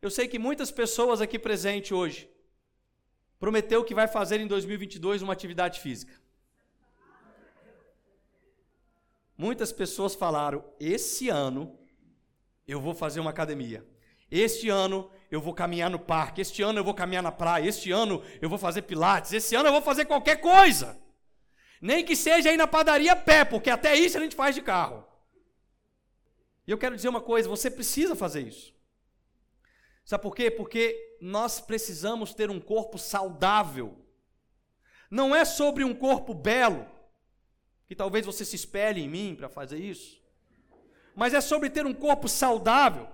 Eu 0.00 0.10
sei 0.10 0.28
que 0.28 0.38
muitas 0.38 0.70
pessoas 0.70 1.20
aqui 1.20 1.38
presentes 1.38 1.92
hoje 1.92 2.30
prometeu 3.38 3.84
que 3.84 3.94
vai 3.94 4.06
fazer 4.06 4.40
em 4.40 4.46
2022 4.46 5.22
uma 5.22 5.32
atividade 5.32 5.80
física. 5.80 6.12
Muitas 9.36 9.72
pessoas 9.72 10.14
falaram: 10.14 10.64
"Esse 10.78 11.28
ano 11.28 11.78
eu 12.66 12.80
vou 12.80 12.94
fazer 12.94 13.18
uma 13.18 13.30
academia. 13.30 13.84
Este 14.30 14.68
ano 14.68 15.10
eu 15.30 15.40
vou 15.40 15.54
caminhar 15.54 15.90
no 15.90 15.98
parque, 15.98 16.40
este 16.42 16.62
ano 16.62 16.78
eu 16.78 16.84
vou 16.84 16.94
caminhar 16.94 17.22
na 17.22 17.32
praia, 17.32 17.66
este 17.66 17.90
ano 17.90 18.22
eu 18.40 18.48
vou 18.48 18.58
fazer 18.58 18.82
pilates, 18.82 19.32
esse 19.32 19.54
ano 19.54 19.68
eu 19.68 19.72
vou 19.72 19.82
fazer 19.82 20.04
qualquer 20.04 20.36
coisa. 20.40 21.00
Nem 21.80 22.04
que 22.04 22.14
seja 22.14 22.50
aí 22.50 22.56
na 22.56 22.66
padaria 22.66 23.12
a 23.12 23.16
pé, 23.16 23.44
porque 23.44 23.70
até 23.70 23.96
isso 23.96 24.16
a 24.18 24.20
gente 24.20 24.36
faz 24.36 24.54
de 24.54 24.62
carro. 24.62 25.06
E 26.66 26.70
eu 26.70 26.78
quero 26.78 26.94
dizer 26.94 27.08
uma 27.08 27.20
coisa, 27.20 27.48
você 27.48 27.70
precisa 27.70 28.14
fazer 28.14 28.46
isso. 28.46 28.77
Sabe 30.08 30.22
por 30.22 30.34
quê? 30.34 30.50
Porque 30.50 31.18
nós 31.20 31.60
precisamos 31.60 32.32
ter 32.32 32.50
um 32.50 32.58
corpo 32.58 32.96
saudável. 32.96 33.94
Não 35.10 35.36
é 35.36 35.44
sobre 35.44 35.84
um 35.84 35.94
corpo 35.94 36.32
belo, 36.32 36.86
que 37.86 37.94
talvez 37.94 38.24
você 38.24 38.42
se 38.42 38.56
espelhe 38.56 39.02
em 39.02 39.08
mim 39.08 39.34
para 39.36 39.50
fazer 39.50 39.76
isso. 39.76 40.18
Mas 41.14 41.34
é 41.34 41.42
sobre 41.42 41.68
ter 41.68 41.84
um 41.84 41.92
corpo 41.92 42.26
saudável. 42.26 43.06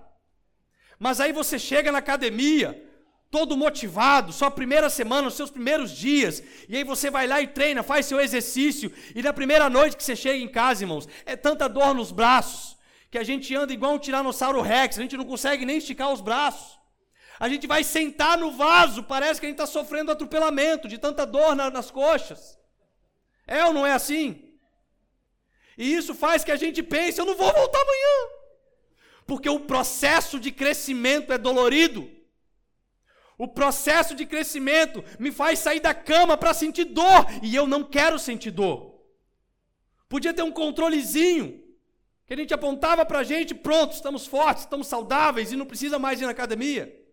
Mas 0.97 1.19
aí 1.19 1.33
você 1.33 1.59
chega 1.59 1.91
na 1.91 1.97
academia, 1.97 2.81
todo 3.29 3.57
motivado, 3.57 4.31
sua 4.31 4.49
primeira 4.49 4.89
semana, 4.89 5.27
os 5.27 5.33
seus 5.33 5.51
primeiros 5.51 5.91
dias, 5.91 6.41
e 6.69 6.77
aí 6.77 6.85
você 6.85 7.11
vai 7.11 7.27
lá 7.27 7.41
e 7.41 7.47
treina, 7.47 7.83
faz 7.83 8.05
seu 8.05 8.21
exercício, 8.21 8.89
e 9.13 9.21
na 9.21 9.33
primeira 9.33 9.69
noite 9.69 9.97
que 9.97 10.03
você 10.05 10.15
chega 10.15 10.41
em 10.41 10.47
casa, 10.47 10.85
irmãos, 10.85 11.09
é 11.25 11.35
tanta 11.35 11.67
dor 11.67 11.93
nos 11.93 12.13
braços, 12.13 12.77
que 13.11 13.17
a 13.17 13.23
gente 13.23 13.53
anda 13.53 13.73
igual 13.73 13.95
um 13.95 13.99
tiranossauro 13.99 14.61
rex, 14.61 14.97
a 14.97 15.01
gente 15.01 15.17
não 15.17 15.25
consegue 15.25 15.65
nem 15.65 15.79
esticar 15.79 16.09
os 16.09 16.21
braços. 16.21 16.84
A 17.39 17.49
gente 17.49 17.67
vai 17.67 17.83
sentar 17.83 18.37
no 18.37 18.51
vaso, 18.51 19.03
parece 19.03 19.39
que 19.39 19.45
a 19.45 19.49
gente 19.49 19.59
está 19.59 19.65
sofrendo 19.67 20.11
atropelamento, 20.11 20.87
de 20.87 20.97
tanta 20.97 21.25
dor 21.25 21.55
na, 21.55 21.69
nas 21.69 21.91
coxas. 21.91 22.57
É 23.45 23.65
ou 23.65 23.73
não 23.73 23.85
é 23.85 23.91
assim? 23.91 24.53
E 25.77 25.93
isso 25.93 26.15
faz 26.15 26.43
que 26.43 26.51
a 26.51 26.55
gente 26.55 26.81
pense: 26.81 27.19
eu 27.19 27.25
não 27.25 27.35
vou 27.35 27.51
voltar 27.51 27.81
amanhã. 27.81 28.29
Porque 29.27 29.49
o 29.49 29.59
processo 29.59 30.39
de 30.39 30.51
crescimento 30.51 31.33
é 31.33 31.37
dolorido. 31.37 32.09
O 33.37 33.47
processo 33.47 34.15
de 34.15 34.25
crescimento 34.25 35.03
me 35.19 35.29
faz 35.31 35.59
sair 35.59 35.81
da 35.81 35.93
cama 35.93 36.37
para 36.37 36.53
sentir 36.53 36.85
dor, 36.85 37.25
e 37.43 37.53
eu 37.53 37.67
não 37.67 37.83
quero 37.83 38.17
sentir 38.17 38.51
dor. 38.51 38.95
Podia 40.07 40.33
ter 40.33 40.43
um 40.43 40.51
controlezinho, 40.51 41.61
que 42.25 42.33
a 42.33 42.37
gente 42.37 42.53
apontava 42.53 43.05
para 43.05 43.19
a 43.19 43.23
gente, 43.23 43.53
pronto, 43.53 43.93
estamos 43.93 44.25
fortes, 44.25 44.63
estamos 44.63 44.87
saudáveis 44.87 45.51
e 45.51 45.57
não 45.57 45.65
precisa 45.65 45.99
mais 45.99 46.21
ir 46.21 46.25
na 46.25 46.31
academia. 46.31 47.04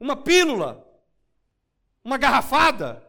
Uma 0.00 0.16
pílula, 0.16 0.84
uma 2.02 2.16
garrafada. 2.16 3.06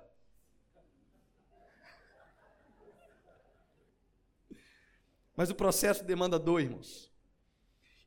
Mas 5.35 5.49
o 5.49 5.55
processo 5.55 6.03
demanda 6.03 6.37
dor, 6.37 6.61
irmãos. 6.61 7.09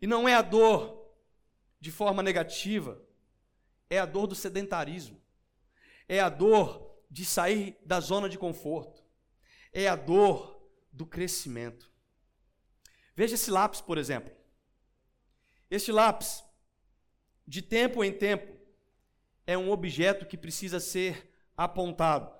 E 0.00 0.06
não 0.06 0.28
é 0.28 0.34
a 0.34 0.42
dor 0.42 1.02
de 1.80 1.90
forma 1.90 2.22
negativa, 2.22 3.02
é 3.88 3.98
a 3.98 4.06
dor 4.06 4.26
do 4.26 4.34
sedentarismo, 4.34 5.20
é 6.06 6.20
a 6.20 6.28
dor 6.28 6.94
de 7.10 7.24
sair 7.24 7.78
da 7.84 8.00
zona 8.00 8.28
de 8.28 8.38
conforto, 8.38 9.02
é 9.72 9.88
a 9.88 9.96
dor 9.96 10.62
do 10.92 11.06
crescimento. 11.06 11.90
Veja 13.16 13.34
esse 13.34 13.50
lápis, 13.50 13.80
por 13.80 13.96
exemplo. 13.96 14.34
Este 15.70 15.90
lápis, 15.90 16.44
de 17.46 17.62
tempo 17.62 18.04
em 18.04 18.12
tempo, 18.12 18.53
é 19.46 19.56
um 19.56 19.70
objeto 19.70 20.26
que 20.26 20.36
precisa 20.36 20.80
ser 20.80 21.30
apontado. 21.56 22.32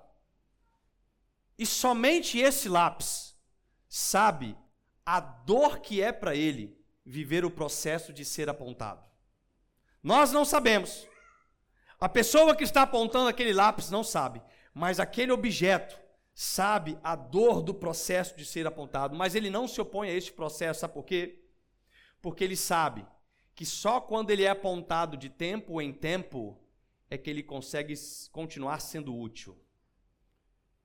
E 1.57 1.65
somente 1.65 2.37
esse 2.37 2.67
lápis 2.67 3.35
sabe 3.87 4.57
a 5.05 5.19
dor 5.19 5.79
que 5.79 6.01
é 6.01 6.11
para 6.11 6.35
ele 6.35 6.77
viver 7.05 7.45
o 7.45 7.51
processo 7.51 8.11
de 8.11 8.25
ser 8.25 8.49
apontado. 8.49 9.07
Nós 10.01 10.31
não 10.31 10.43
sabemos. 10.43 11.07
A 11.99 12.09
pessoa 12.09 12.55
que 12.55 12.63
está 12.63 12.81
apontando 12.81 13.29
aquele 13.29 13.53
lápis 13.53 13.89
não 13.89 14.03
sabe, 14.03 14.41
mas 14.73 14.99
aquele 14.99 15.31
objeto 15.31 15.97
sabe 16.33 16.99
a 17.01 17.15
dor 17.15 17.61
do 17.61 17.73
processo 17.73 18.35
de 18.35 18.45
ser 18.45 18.67
apontado, 18.67 19.15
mas 19.15 19.35
ele 19.35 19.49
não 19.49 19.67
se 19.67 19.79
opõe 19.79 20.09
a 20.09 20.13
este 20.13 20.33
processo, 20.33 20.81
sabe 20.81 20.93
por 20.93 21.05
quê? 21.05 21.41
Porque 22.21 22.43
ele 22.43 22.57
sabe 22.57 23.05
que 23.55 23.65
só 23.65 24.01
quando 24.01 24.31
ele 24.31 24.43
é 24.43 24.49
apontado 24.49 25.15
de 25.15 25.29
tempo 25.29 25.81
em 25.81 25.93
tempo 25.93 26.59
é 27.09 27.17
que 27.17 27.29
ele 27.29 27.43
consegue 27.43 27.93
continuar 28.31 28.79
sendo 28.79 29.15
útil. 29.15 29.57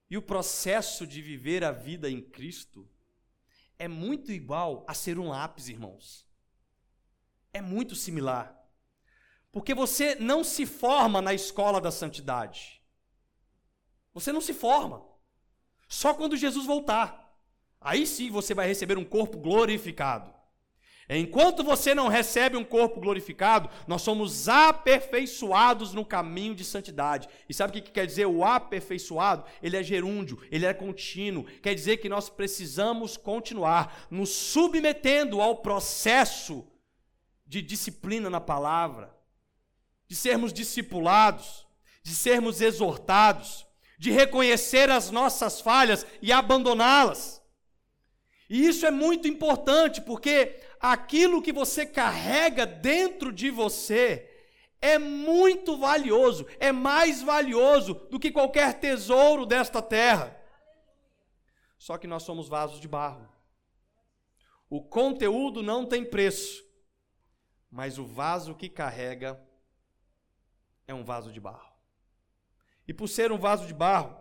E 0.08 0.16
o 0.16 0.22
processo 0.22 1.06
de 1.06 1.22
viver 1.22 1.64
a 1.64 1.70
vida 1.70 2.10
em 2.10 2.20
Cristo 2.20 2.88
é 3.78 3.86
muito 3.88 4.32
igual 4.32 4.84
a 4.86 4.92
ser 4.92 5.18
um 5.18 5.28
lápis, 5.28 5.68
irmãos. 5.68 6.26
É 7.52 7.60
muito 7.60 7.94
similar. 7.94 8.56
Porque 9.52 9.74
você 9.74 10.14
não 10.14 10.44
se 10.44 10.66
forma 10.66 11.22
na 11.22 11.32
escola 11.32 11.80
da 11.80 11.90
santidade. 11.90 12.82
Você 14.12 14.32
não 14.32 14.40
se 14.40 14.52
forma. 14.52 15.04
Só 15.88 16.14
quando 16.14 16.36
Jesus 16.36 16.66
voltar. 16.66 17.36
Aí 17.80 18.06
sim 18.06 18.30
você 18.30 18.52
vai 18.54 18.66
receber 18.66 18.98
um 18.98 19.04
corpo 19.04 19.38
glorificado. 19.38 20.39
Enquanto 21.16 21.64
você 21.64 21.92
não 21.92 22.06
recebe 22.06 22.56
um 22.56 22.62
corpo 22.62 23.00
glorificado, 23.00 23.68
nós 23.84 24.00
somos 24.00 24.48
aperfeiçoados 24.48 25.92
no 25.92 26.04
caminho 26.04 26.54
de 26.54 26.64
santidade. 26.64 27.28
E 27.48 27.54
sabe 27.54 27.76
o 27.76 27.82
que 27.82 27.90
quer 27.90 28.06
dizer 28.06 28.26
o 28.26 28.44
aperfeiçoado? 28.44 29.44
Ele 29.60 29.76
é 29.76 29.82
gerúndio, 29.82 30.38
ele 30.52 30.66
é 30.66 30.72
contínuo. 30.72 31.44
Quer 31.62 31.74
dizer 31.74 31.96
que 31.96 32.08
nós 32.08 32.30
precisamos 32.30 33.16
continuar 33.16 34.06
nos 34.08 34.30
submetendo 34.30 35.40
ao 35.40 35.56
processo 35.56 36.64
de 37.44 37.60
disciplina 37.60 38.30
na 38.30 38.40
palavra, 38.40 39.12
de 40.06 40.14
sermos 40.14 40.52
discipulados, 40.52 41.66
de 42.04 42.14
sermos 42.14 42.60
exortados, 42.60 43.66
de 43.98 44.12
reconhecer 44.12 44.88
as 44.88 45.10
nossas 45.10 45.60
falhas 45.60 46.06
e 46.22 46.30
abandoná-las. 46.30 47.40
E 48.48 48.66
isso 48.66 48.84
é 48.84 48.90
muito 48.90 49.28
importante, 49.28 50.00
porque 50.00 50.60
aquilo 50.80 51.42
que 51.42 51.52
você 51.52 51.84
carrega 51.84 52.64
dentro 52.64 53.30
de 53.30 53.50
você 53.50 54.26
é 54.80 54.98
muito 54.98 55.76
valioso, 55.76 56.46
é 56.58 56.72
mais 56.72 57.20
valioso 57.20 57.94
do 58.10 58.18
que 58.18 58.32
qualquer 58.32 58.80
tesouro 58.80 59.44
desta 59.44 59.82
terra. 59.82 60.36
Só 61.78 61.98
que 61.98 62.06
nós 62.06 62.22
somos 62.22 62.48
vasos 62.48 62.80
de 62.80 62.88
barro. 62.88 63.28
O 64.70 64.82
conteúdo 64.82 65.62
não 65.62 65.84
tem 65.84 66.04
preço, 66.04 66.64
mas 67.70 67.98
o 67.98 68.06
vaso 68.06 68.54
que 68.54 68.68
carrega 68.68 69.40
é 70.86 70.94
um 70.94 71.04
vaso 71.04 71.30
de 71.30 71.40
barro. 71.40 71.70
E 72.86 72.94
por 72.94 73.08
ser 73.08 73.30
um 73.32 73.38
vaso 73.38 73.66
de 73.66 73.74
barro, 73.74 74.18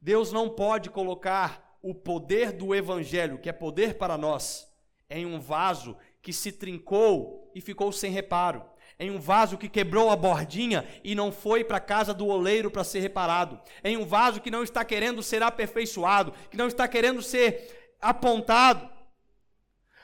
Deus 0.00 0.32
não 0.32 0.50
pode 0.50 0.90
colocar 0.90 1.78
o 1.82 1.94
poder 1.94 2.52
do 2.52 2.74
Evangelho, 2.74 3.38
que 3.38 3.48
é 3.48 3.52
poder 3.52 3.98
para 3.98 4.18
nós, 4.18 4.71
em 5.12 5.26
um 5.26 5.38
vaso 5.38 5.96
que 6.20 6.32
se 6.32 6.52
trincou 6.52 7.50
e 7.54 7.60
ficou 7.60 7.92
sem 7.92 8.10
reparo, 8.10 8.64
em 8.98 9.10
um 9.10 9.18
vaso 9.18 9.58
que 9.58 9.68
quebrou 9.68 10.10
a 10.10 10.16
bordinha 10.16 10.86
e 11.02 11.14
não 11.14 11.32
foi 11.32 11.64
para 11.64 11.76
a 11.76 11.80
casa 11.80 12.14
do 12.14 12.26
oleiro 12.26 12.70
para 12.70 12.84
ser 12.84 13.00
reparado, 13.00 13.60
em 13.82 13.96
um 13.96 14.06
vaso 14.06 14.40
que 14.40 14.50
não 14.50 14.62
está 14.62 14.84
querendo 14.84 15.22
ser 15.22 15.42
aperfeiçoado, 15.42 16.32
que 16.50 16.56
não 16.56 16.68
está 16.68 16.86
querendo 16.86 17.20
ser 17.20 17.94
apontado. 18.00 18.88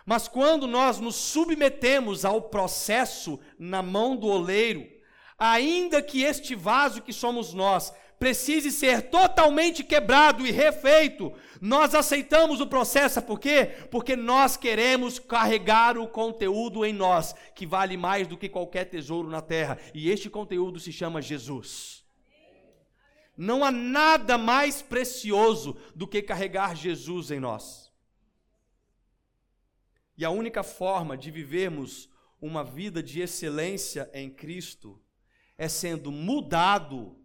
Mas 0.04 0.26
quando 0.26 0.66
nós 0.66 0.98
nos 0.98 1.16
submetemos 1.16 2.24
ao 2.24 2.42
processo 2.42 3.38
na 3.58 3.82
mão 3.82 4.16
do 4.16 4.26
oleiro, 4.26 4.86
ainda 5.38 6.02
que 6.02 6.22
este 6.22 6.54
vaso 6.54 7.02
que 7.02 7.12
somos 7.12 7.52
nós 7.54 7.92
precise 8.18 8.70
ser 8.70 9.10
totalmente 9.10 9.84
quebrado 9.84 10.46
e 10.46 10.50
refeito, 10.50 11.32
nós 11.60 11.94
aceitamos 11.94 12.60
o 12.60 12.66
processo, 12.66 13.22
por 13.22 13.38
quê? 13.38 13.66
Porque 13.90 14.16
nós 14.16 14.56
queremos 14.56 15.18
carregar 15.18 15.96
o 15.96 16.08
conteúdo 16.08 16.84
em 16.84 16.92
nós, 16.92 17.34
que 17.54 17.66
vale 17.66 17.96
mais 17.96 18.26
do 18.26 18.36
que 18.36 18.48
qualquer 18.48 18.86
tesouro 18.86 19.28
na 19.28 19.40
terra, 19.40 19.78
e 19.94 20.10
este 20.10 20.28
conteúdo 20.28 20.80
se 20.80 20.92
chama 20.92 21.22
Jesus. 21.22 22.04
Não 23.36 23.64
há 23.64 23.70
nada 23.70 24.36
mais 24.36 24.82
precioso 24.82 25.76
do 25.94 26.08
que 26.08 26.20
carregar 26.20 26.74
Jesus 26.74 27.30
em 27.30 27.38
nós. 27.38 27.92
E 30.16 30.24
a 30.24 30.30
única 30.30 30.64
forma 30.64 31.16
de 31.16 31.30
vivermos 31.30 32.10
uma 32.40 32.64
vida 32.64 33.00
de 33.00 33.20
excelência 33.20 34.10
em 34.12 34.28
Cristo 34.28 35.00
é 35.56 35.68
sendo 35.68 36.10
mudado 36.10 37.16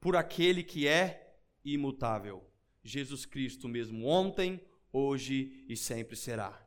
por 0.00 0.16
aquele 0.16 0.62
que 0.62 0.86
é 0.86 1.36
imutável. 1.64 2.44
Jesus 2.82 3.26
Cristo 3.26 3.68
mesmo 3.68 4.06
ontem, 4.06 4.60
hoje 4.92 5.64
e 5.68 5.76
sempre 5.76 6.16
será. 6.16 6.66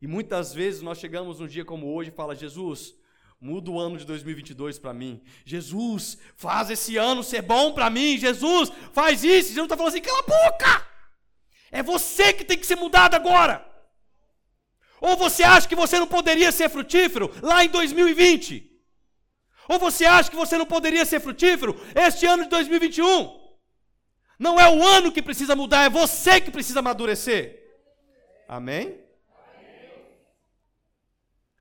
E 0.00 0.06
muitas 0.06 0.54
vezes 0.54 0.80
nós 0.80 0.98
chegamos 0.98 1.40
num 1.40 1.46
dia 1.46 1.64
como 1.64 1.92
hoje 1.92 2.10
e 2.10 2.14
fala: 2.14 2.34
Jesus, 2.34 2.94
muda 3.40 3.70
o 3.70 3.78
ano 3.78 3.98
de 3.98 4.04
2022 4.04 4.78
para 4.78 4.94
mim. 4.94 5.22
Jesus, 5.44 6.18
faz 6.36 6.70
esse 6.70 6.96
ano 6.96 7.22
ser 7.22 7.42
bom 7.42 7.72
para 7.72 7.90
mim. 7.90 8.16
Jesus, 8.16 8.70
faz 8.92 9.24
isso. 9.24 9.48
Jesus 9.48 9.64
está 9.64 9.76
falando 9.76 9.92
assim: 9.92 10.02
cala 10.02 10.20
a 10.20 10.22
boca! 10.22 10.88
É 11.70 11.82
você 11.82 12.32
que 12.32 12.44
tem 12.44 12.56
que 12.56 12.66
ser 12.66 12.76
mudado 12.76 13.14
agora. 13.14 13.66
Ou 15.00 15.16
você 15.16 15.42
acha 15.42 15.68
que 15.68 15.76
você 15.76 15.98
não 15.98 16.06
poderia 16.06 16.50
ser 16.50 16.68
frutífero 16.68 17.30
lá 17.42 17.64
em 17.64 17.68
2020? 17.68 18.67
Ou 19.68 19.78
você 19.78 20.06
acha 20.06 20.30
que 20.30 20.36
você 20.36 20.56
não 20.56 20.64
poderia 20.64 21.04
ser 21.04 21.20
frutífero 21.20 21.78
este 21.94 22.24
ano 22.24 22.44
de 22.44 22.48
2021? 22.48 23.38
Não 24.38 24.58
é 24.58 24.68
o 24.68 24.82
ano 24.82 25.12
que 25.12 25.20
precisa 25.20 25.54
mudar, 25.54 25.84
é 25.84 25.90
você 25.90 26.40
que 26.40 26.50
precisa 26.50 26.78
amadurecer. 26.78 27.58
Amém? 28.48 28.98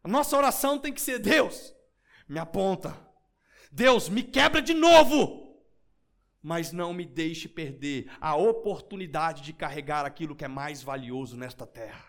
A 0.03 0.07
nossa 0.07 0.37
oração 0.37 0.79
tem 0.79 0.93
que 0.93 1.01
ser: 1.01 1.19
Deus, 1.19 1.73
me 2.29 2.39
aponta. 2.39 2.97
Deus, 3.69 4.07
me 4.07 4.23
quebra 4.23 4.61
de 4.61 4.73
novo. 4.73 5.45
Mas 6.41 6.71
não 6.71 6.93
me 6.93 7.05
deixe 7.05 7.49
perder 7.49 8.09
a 8.21 8.35
oportunidade 8.35 9.41
de 9.41 9.51
carregar 9.51 10.05
aquilo 10.05 10.35
que 10.35 10.45
é 10.45 10.47
mais 10.47 10.81
valioso 10.81 11.35
nesta 11.35 11.67
terra. 11.67 12.05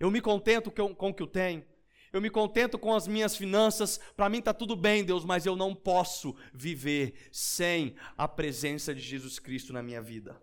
Eu 0.00 0.10
me 0.10 0.20
contento 0.20 0.70
com 0.70 1.10
o 1.10 1.14
que 1.14 1.22
eu 1.22 1.28
tenho. 1.28 1.64
Eu 2.12 2.20
me 2.20 2.30
contento 2.30 2.78
com 2.78 2.94
as 2.94 3.06
minhas 3.06 3.36
finanças. 3.36 4.00
Para 4.16 4.28
mim 4.28 4.38
está 4.38 4.52
tudo 4.52 4.74
bem, 4.74 5.04
Deus, 5.04 5.24
mas 5.24 5.46
eu 5.46 5.54
não 5.54 5.74
posso 5.74 6.34
viver 6.52 7.14
sem 7.30 7.94
a 8.16 8.26
presença 8.26 8.94
de 8.94 9.00
Jesus 9.00 9.38
Cristo 9.38 9.72
na 9.72 9.82
minha 9.82 10.02
vida. 10.02 10.40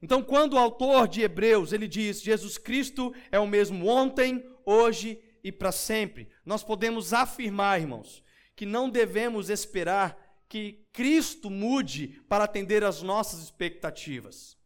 Então, 0.00 0.22
quando 0.22 0.54
o 0.54 0.58
autor 0.58 1.06
de 1.06 1.22
Hebreus 1.22 1.72
ele 1.72 1.86
diz 1.86 2.20
Jesus 2.20 2.58
Cristo 2.58 3.14
é 3.30 3.38
o 3.38 3.46
mesmo 3.46 3.86
ontem, 3.86 4.44
hoje 4.64 5.22
e 5.44 5.50
para 5.50 5.72
sempre, 5.72 6.28
nós 6.44 6.62
podemos 6.62 7.12
afirmar, 7.12 7.80
irmãos, 7.80 8.22
que 8.54 8.66
não 8.66 8.88
devemos 8.88 9.50
esperar 9.50 10.16
que 10.48 10.86
Cristo 10.92 11.48
mude 11.48 12.22
para 12.28 12.44
atender 12.44 12.84
às 12.84 13.02
nossas 13.02 13.42
expectativas. 13.42 14.56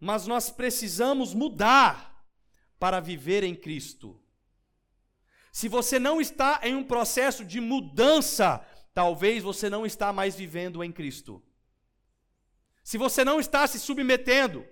Mas 0.00 0.26
nós 0.26 0.50
precisamos 0.50 1.34
mudar 1.34 2.17
para 2.78 3.00
viver 3.00 3.42
em 3.44 3.54
Cristo. 3.54 4.20
Se 5.52 5.68
você 5.68 5.98
não 5.98 6.20
está 6.20 6.60
em 6.62 6.74
um 6.74 6.84
processo 6.84 7.44
de 7.44 7.60
mudança, 7.60 8.64
talvez 8.94 9.42
você 9.42 9.68
não 9.68 9.84
está 9.84 10.12
mais 10.12 10.36
vivendo 10.36 10.84
em 10.84 10.92
Cristo. 10.92 11.42
Se 12.84 12.96
você 12.96 13.24
não 13.24 13.40
está 13.40 13.66
se 13.66 13.78
submetendo 13.78 14.66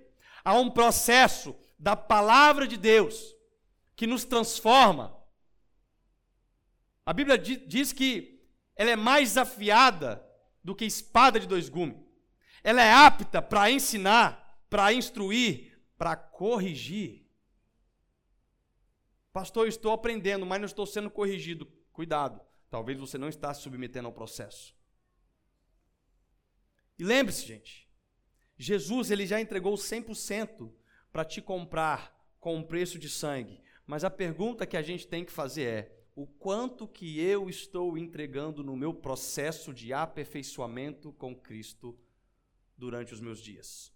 a 0.44 0.54
um 0.54 0.70
processo 0.70 1.56
da 1.78 1.96
palavra 1.96 2.66
de 2.66 2.76
Deus 2.76 3.34
que 3.94 4.06
nos 4.06 4.24
transforma, 4.24 5.16
a 7.04 7.12
Bíblia 7.12 7.36
diz 7.36 7.92
que 7.92 8.40
ela 8.74 8.90
é 8.90 8.96
mais 8.96 9.36
afiada 9.36 10.24
do 10.62 10.74
que 10.74 10.84
espada 10.84 11.40
de 11.40 11.46
dois 11.46 11.68
gumes. 11.68 11.96
Ela 12.62 12.82
é 12.82 12.92
apta 12.92 13.40
para 13.40 13.70
ensinar, 13.70 14.60
para 14.68 14.92
instruir, 14.92 15.80
para 15.96 16.16
corrigir. 16.16 17.25
Pastor, 19.37 19.68
estou 19.68 19.92
aprendendo, 19.92 20.46
mas 20.46 20.59
não 20.59 20.64
estou 20.64 20.87
sendo 20.87 21.11
corrigido. 21.11 21.66
Cuidado, 21.92 22.40
talvez 22.70 22.99
você 22.99 23.18
não 23.18 23.29
está 23.29 23.53
se 23.53 23.61
submetendo 23.61 24.07
ao 24.07 24.14
processo. 24.14 24.75
E 26.99 27.05
lembre-se, 27.05 27.46
gente, 27.46 27.87
Jesus 28.57 29.11
ele 29.11 29.27
já 29.27 29.38
entregou 29.38 29.75
100% 29.75 30.72
para 31.12 31.22
te 31.22 31.42
comprar 31.42 32.18
com 32.40 32.57
um 32.57 32.62
preço 32.62 32.99
de 32.99 33.11
sangue. 33.11 33.61
Mas 33.87 34.05
a 34.05 34.11
pergunta 34.11 34.64
que 34.64 34.75
a 34.75 34.81
gente 34.81 35.07
tem 35.07 35.22
que 35.22 35.31
fazer 35.31 35.64
é: 35.64 35.99
o 36.14 36.27
quanto 36.27 36.88
que 36.88 37.20
eu 37.20 37.51
estou 37.51 37.99
entregando 37.99 38.64
no 38.64 38.75
meu 38.75 38.94
processo 38.94 39.75
de 39.75 39.92
aperfeiçoamento 39.92 41.12
com 41.12 41.37
Cristo 41.37 41.94
durante 42.75 43.12
os 43.12 43.20
meus 43.20 43.42
dias. 43.42 43.92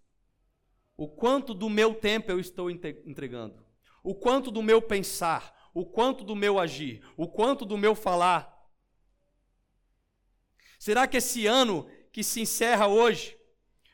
O 0.98 1.08
quanto 1.08 1.54
do 1.54 1.70
meu 1.70 1.94
tempo 1.94 2.30
eu 2.30 2.38
estou 2.38 2.70
entregando. 2.70 3.69
O 4.02 4.14
quanto 4.14 4.50
do 4.50 4.62
meu 4.62 4.80
pensar, 4.80 5.70
o 5.74 5.84
quanto 5.84 6.24
do 6.24 6.34
meu 6.34 6.58
agir, 6.58 7.04
o 7.16 7.28
quanto 7.28 7.64
do 7.64 7.76
meu 7.76 7.94
falar. 7.94 8.58
Será 10.78 11.06
que 11.06 11.18
esse 11.18 11.46
ano 11.46 11.88
que 12.12 12.24
se 12.24 12.40
encerra 12.40 12.86
hoje, 12.86 13.38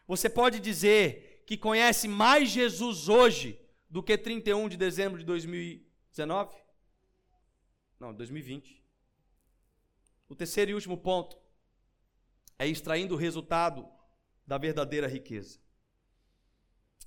você 0.06 0.30
pode 0.30 0.60
dizer 0.60 1.42
que 1.46 1.56
conhece 1.56 2.06
mais 2.08 2.50
Jesus 2.50 3.08
hoje 3.08 3.60
do 3.90 4.02
que 4.02 4.16
31 4.16 4.68
de 4.68 4.76
dezembro 4.76 5.18
de 5.18 5.24
2019? 5.24 6.56
Não, 7.98 8.14
2020. 8.14 8.84
O 10.28 10.34
terceiro 10.34 10.70
e 10.70 10.74
último 10.74 10.96
ponto 10.96 11.38
é 12.58 12.66
extraindo 12.66 13.14
o 13.14 13.18
resultado 13.18 13.88
da 14.46 14.58
verdadeira 14.58 15.06
riqueza. 15.06 15.60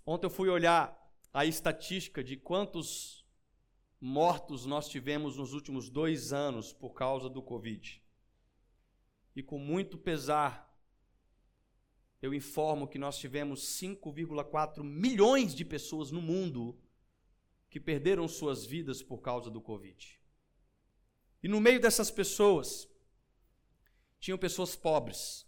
Ontem 0.05 0.25
eu 0.25 0.31
fui 0.31 0.49
olhar 0.49 0.98
a 1.33 1.45
estatística 1.45 2.23
de 2.23 2.35
quantos 2.35 3.25
mortos 4.01 4.65
nós 4.65 4.87
tivemos 4.87 5.37
nos 5.37 5.53
últimos 5.53 5.89
dois 5.89 6.33
anos 6.33 6.73
por 6.73 6.91
causa 6.91 7.29
do 7.29 7.41
Covid. 7.41 8.01
E 9.35 9.43
com 9.43 9.59
muito 9.59 9.97
pesar, 9.97 10.69
eu 12.21 12.33
informo 12.33 12.87
que 12.87 12.97
nós 12.97 13.17
tivemos 13.17 13.61
5,4 13.79 14.83
milhões 14.83 15.53
de 15.53 15.63
pessoas 15.63 16.11
no 16.11 16.21
mundo 16.21 16.77
que 17.69 17.79
perderam 17.79 18.27
suas 18.27 18.65
vidas 18.65 19.01
por 19.01 19.19
causa 19.19 19.49
do 19.49 19.61
Covid. 19.61 20.19
E 21.41 21.47
no 21.47 21.61
meio 21.61 21.79
dessas 21.79 22.09
pessoas, 22.11 22.89
tinham 24.19 24.37
pessoas 24.37 24.75
pobres, 24.75 25.47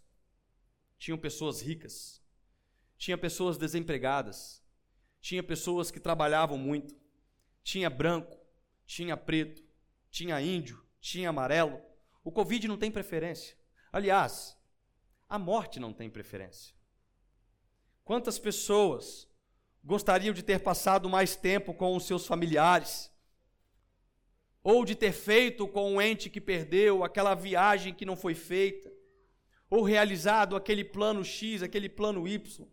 tinham 0.98 1.18
pessoas 1.18 1.60
ricas, 1.60 2.22
tinha 2.96 3.18
pessoas 3.18 3.58
desempregadas, 3.58 4.61
tinha 5.22 5.42
pessoas 5.42 5.90
que 5.90 5.98
trabalhavam 5.98 6.58
muito, 6.58 6.94
tinha 7.62 7.88
branco, 7.88 8.38
tinha 8.84 9.16
preto, 9.16 9.64
tinha 10.10 10.38
índio, 10.42 10.84
tinha 11.00 11.30
amarelo. 11.30 11.80
O 12.22 12.30
Covid 12.30 12.68
não 12.68 12.76
tem 12.76 12.90
preferência. 12.90 13.56
Aliás, 13.90 14.54
a 15.26 15.38
morte 15.38 15.80
não 15.80 15.94
tem 15.94 16.10
preferência. 16.10 16.74
Quantas 18.04 18.38
pessoas 18.38 19.26
gostariam 19.82 20.34
de 20.34 20.42
ter 20.42 20.60
passado 20.60 21.08
mais 21.08 21.34
tempo 21.34 21.72
com 21.72 21.96
os 21.96 22.04
seus 22.04 22.26
familiares? 22.26 23.10
ou 24.62 24.84
de 24.84 24.94
ter 24.94 25.12
feito 25.12 25.66
com 25.66 25.96
o 25.96 26.02
ente 26.02 26.30
que 26.30 26.40
perdeu, 26.40 27.02
aquela 27.02 27.34
viagem 27.34 27.92
que 27.92 28.04
não 28.04 28.16
foi 28.16 28.34
feita, 28.34 28.92
ou 29.68 29.82
realizado 29.82 30.54
aquele 30.54 30.84
plano 30.84 31.24
X, 31.24 31.62
aquele 31.62 31.88
plano 31.88 32.28
Y. 32.28 32.66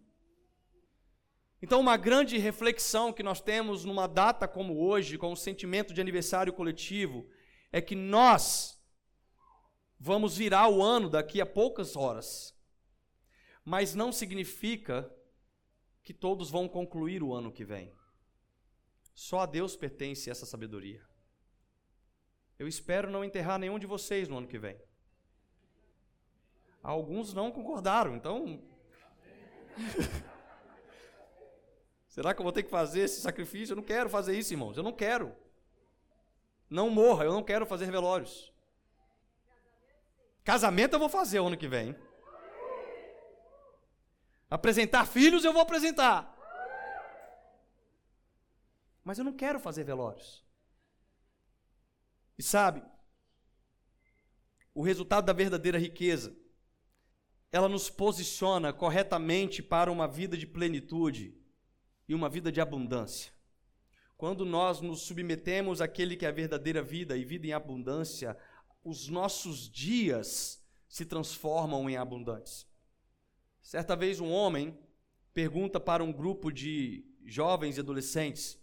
Então, 1.61 1.79
uma 1.79 1.97
grande 1.97 2.37
reflexão 2.37 3.11
que 3.11 3.21
nós 3.21 3.41
temos 3.41 3.83
numa 3.83 4.07
data 4.07 4.47
como 4.47 4.79
hoje, 4.79 5.17
com 5.17 5.33
o 5.33 5.37
sentimento 5.37 5.93
de 5.93 5.99
aniversário 5.99 6.53
coletivo, 6.53 7.29
é 7.71 7.81
que 7.81 7.95
nós 7.95 8.81
vamos 9.99 10.37
virar 10.37 10.69
o 10.69 10.81
ano 10.81 11.09
daqui 11.09 11.41
a 11.41 11.45
poucas 11.45 11.97
horas. 11.97 12.57
Mas 13.65 13.93
não 13.93 14.11
significa 14.11 15.13
que 16.01 16.13
todos 16.13 16.49
vão 16.49 16.67
concluir 16.67 17.21
o 17.21 17.33
ano 17.33 17.51
que 17.51 17.65
vem. 17.65 17.93
Só 19.13 19.39
a 19.39 19.45
Deus 19.45 19.75
pertence 19.75 20.29
essa 20.29 20.45
sabedoria. 20.45 21.05
Eu 22.57 22.67
espero 22.67 23.11
não 23.11 23.23
enterrar 23.23 23.59
nenhum 23.59 23.77
de 23.77 23.85
vocês 23.85 24.29
no 24.29 24.37
ano 24.37 24.47
que 24.47 24.57
vem. 24.57 24.79
Alguns 26.81 27.33
não 27.33 27.51
concordaram, 27.51 28.15
então. 28.15 28.63
Será 32.19 32.33
que 32.33 32.41
eu 32.41 32.43
vou 32.43 32.51
ter 32.51 32.63
que 32.63 32.69
fazer 32.69 33.03
esse 33.03 33.21
sacrifício? 33.21 33.71
Eu 33.71 33.77
não 33.77 33.83
quero 33.83 34.09
fazer 34.09 34.37
isso, 34.37 34.51
irmãos. 34.53 34.75
Eu 34.75 34.83
não 34.83 34.91
quero. 34.91 35.33
Não 36.69 36.89
morra, 36.89 37.23
eu 37.23 37.31
não 37.31 37.41
quero 37.41 37.65
fazer 37.65 37.89
velórios. 37.89 38.51
Casamento 40.43 40.95
eu 40.95 40.99
vou 40.99 41.07
fazer 41.07 41.39
o 41.39 41.47
ano 41.47 41.55
que 41.55 41.69
vem. 41.69 41.95
Apresentar 44.49 45.07
filhos 45.07 45.45
eu 45.45 45.53
vou 45.53 45.61
apresentar. 45.61 46.37
Mas 49.01 49.17
eu 49.17 49.23
não 49.23 49.31
quero 49.31 49.57
fazer 49.57 49.85
velórios. 49.85 50.45
E 52.37 52.43
sabe, 52.43 52.83
o 54.73 54.81
resultado 54.81 55.23
da 55.23 55.31
verdadeira 55.31 55.79
riqueza, 55.79 56.35
ela 57.49 57.69
nos 57.69 57.89
posiciona 57.89 58.73
corretamente 58.73 59.63
para 59.63 59.89
uma 59.89 60.05
vida 60.05 60.35
de 60.35 60.45
plenitude 60.45 61.38
e 62.09 62.15
uma 62.15 62.27
vida 62.27 62.51
de 62.51 62.59
abundância. 62.59 63.31
Quando 64.17 64.43
nós 64.43 64.81
nos 64.81 65.03
submetemos 65.03 65.79
àquele 65.79 66.17
que 66.17 66.25
é 66.25 66.29
a 66.29 66.31
verdadeira 66.31 66.81
vida 66.81 67.15
e 67.15 67.23
vida 67.23 67.45
em 67.45 67.53
abundância, 67.53 68.35
os 68.83 69.07
nossos 69.07 69.69
dias 69.69 70.61
se 70.87 71.05
transformam 71.05 71.87
em 71.87 71.95
abundantes. 71.95 72.67
Certa 73.61 73.95
vez 73.95 74.19
um 74.19 74.31
homem 74.31 74.75
pergunta 75.35 75.79
para 75.79 76.03
um 76.03 76.11
grupo 76.11 76.51
de 76.51 77.05
jovens 77.23 77.77
e 77.77 77.79
adolescentes. 77.79 78.59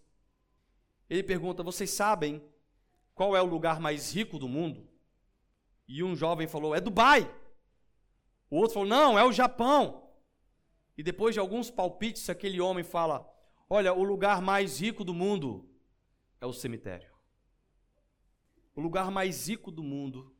Ele 1.09 1.23
pergunta: 1.23 1.63
"Vocês 1.63 1.91
sabem 1.91 2.43
qual 3.15 3.37
é 3.37 3.41
o 3.41 3.47
lugar 3.47 3.79
mais 3.79 4.13
rico 4.13 4.41
do 4.41 4.49
mundo? 4.49 4.91
E 5.87 6.03
um 6.03 6.17
jovem 6.17 6.49
falou: 6.49 6.75
É 6.75 6.81
Dubai. 6.81 7.33
O 8.51 8.57
outro 8.57 8.75
falou: 8.75 8.89
Não, 8.89 9.17
é 9.17 9.25
o 9.25 9.33
Japão. 9.33 10.11
E 10.99 11.03
depois 11.03 11.33
de 11.33 11.39
alguns 11.39 11.71
palpites, 11.71 12.29
aquele 12.29 12.61
homem 12.61 12.83
fala: 12.83 13.36
Olha, 13.69 13.93
o 13.93 14.05
lugar 14.05 14.41
mais 14.41 14.81
rico 14.81 15.03
do 15.03 15.13
mundo 15.13 15.69
é 16.41 16.47
o 16.47 16.53
cemitério. 16.53 17.11
O 18.75 18.81
lugar 18.81 19.11
mais 19.11 19.49
rico 19.49 19.71
do 19.71 19.83
mundo 19.83 20.37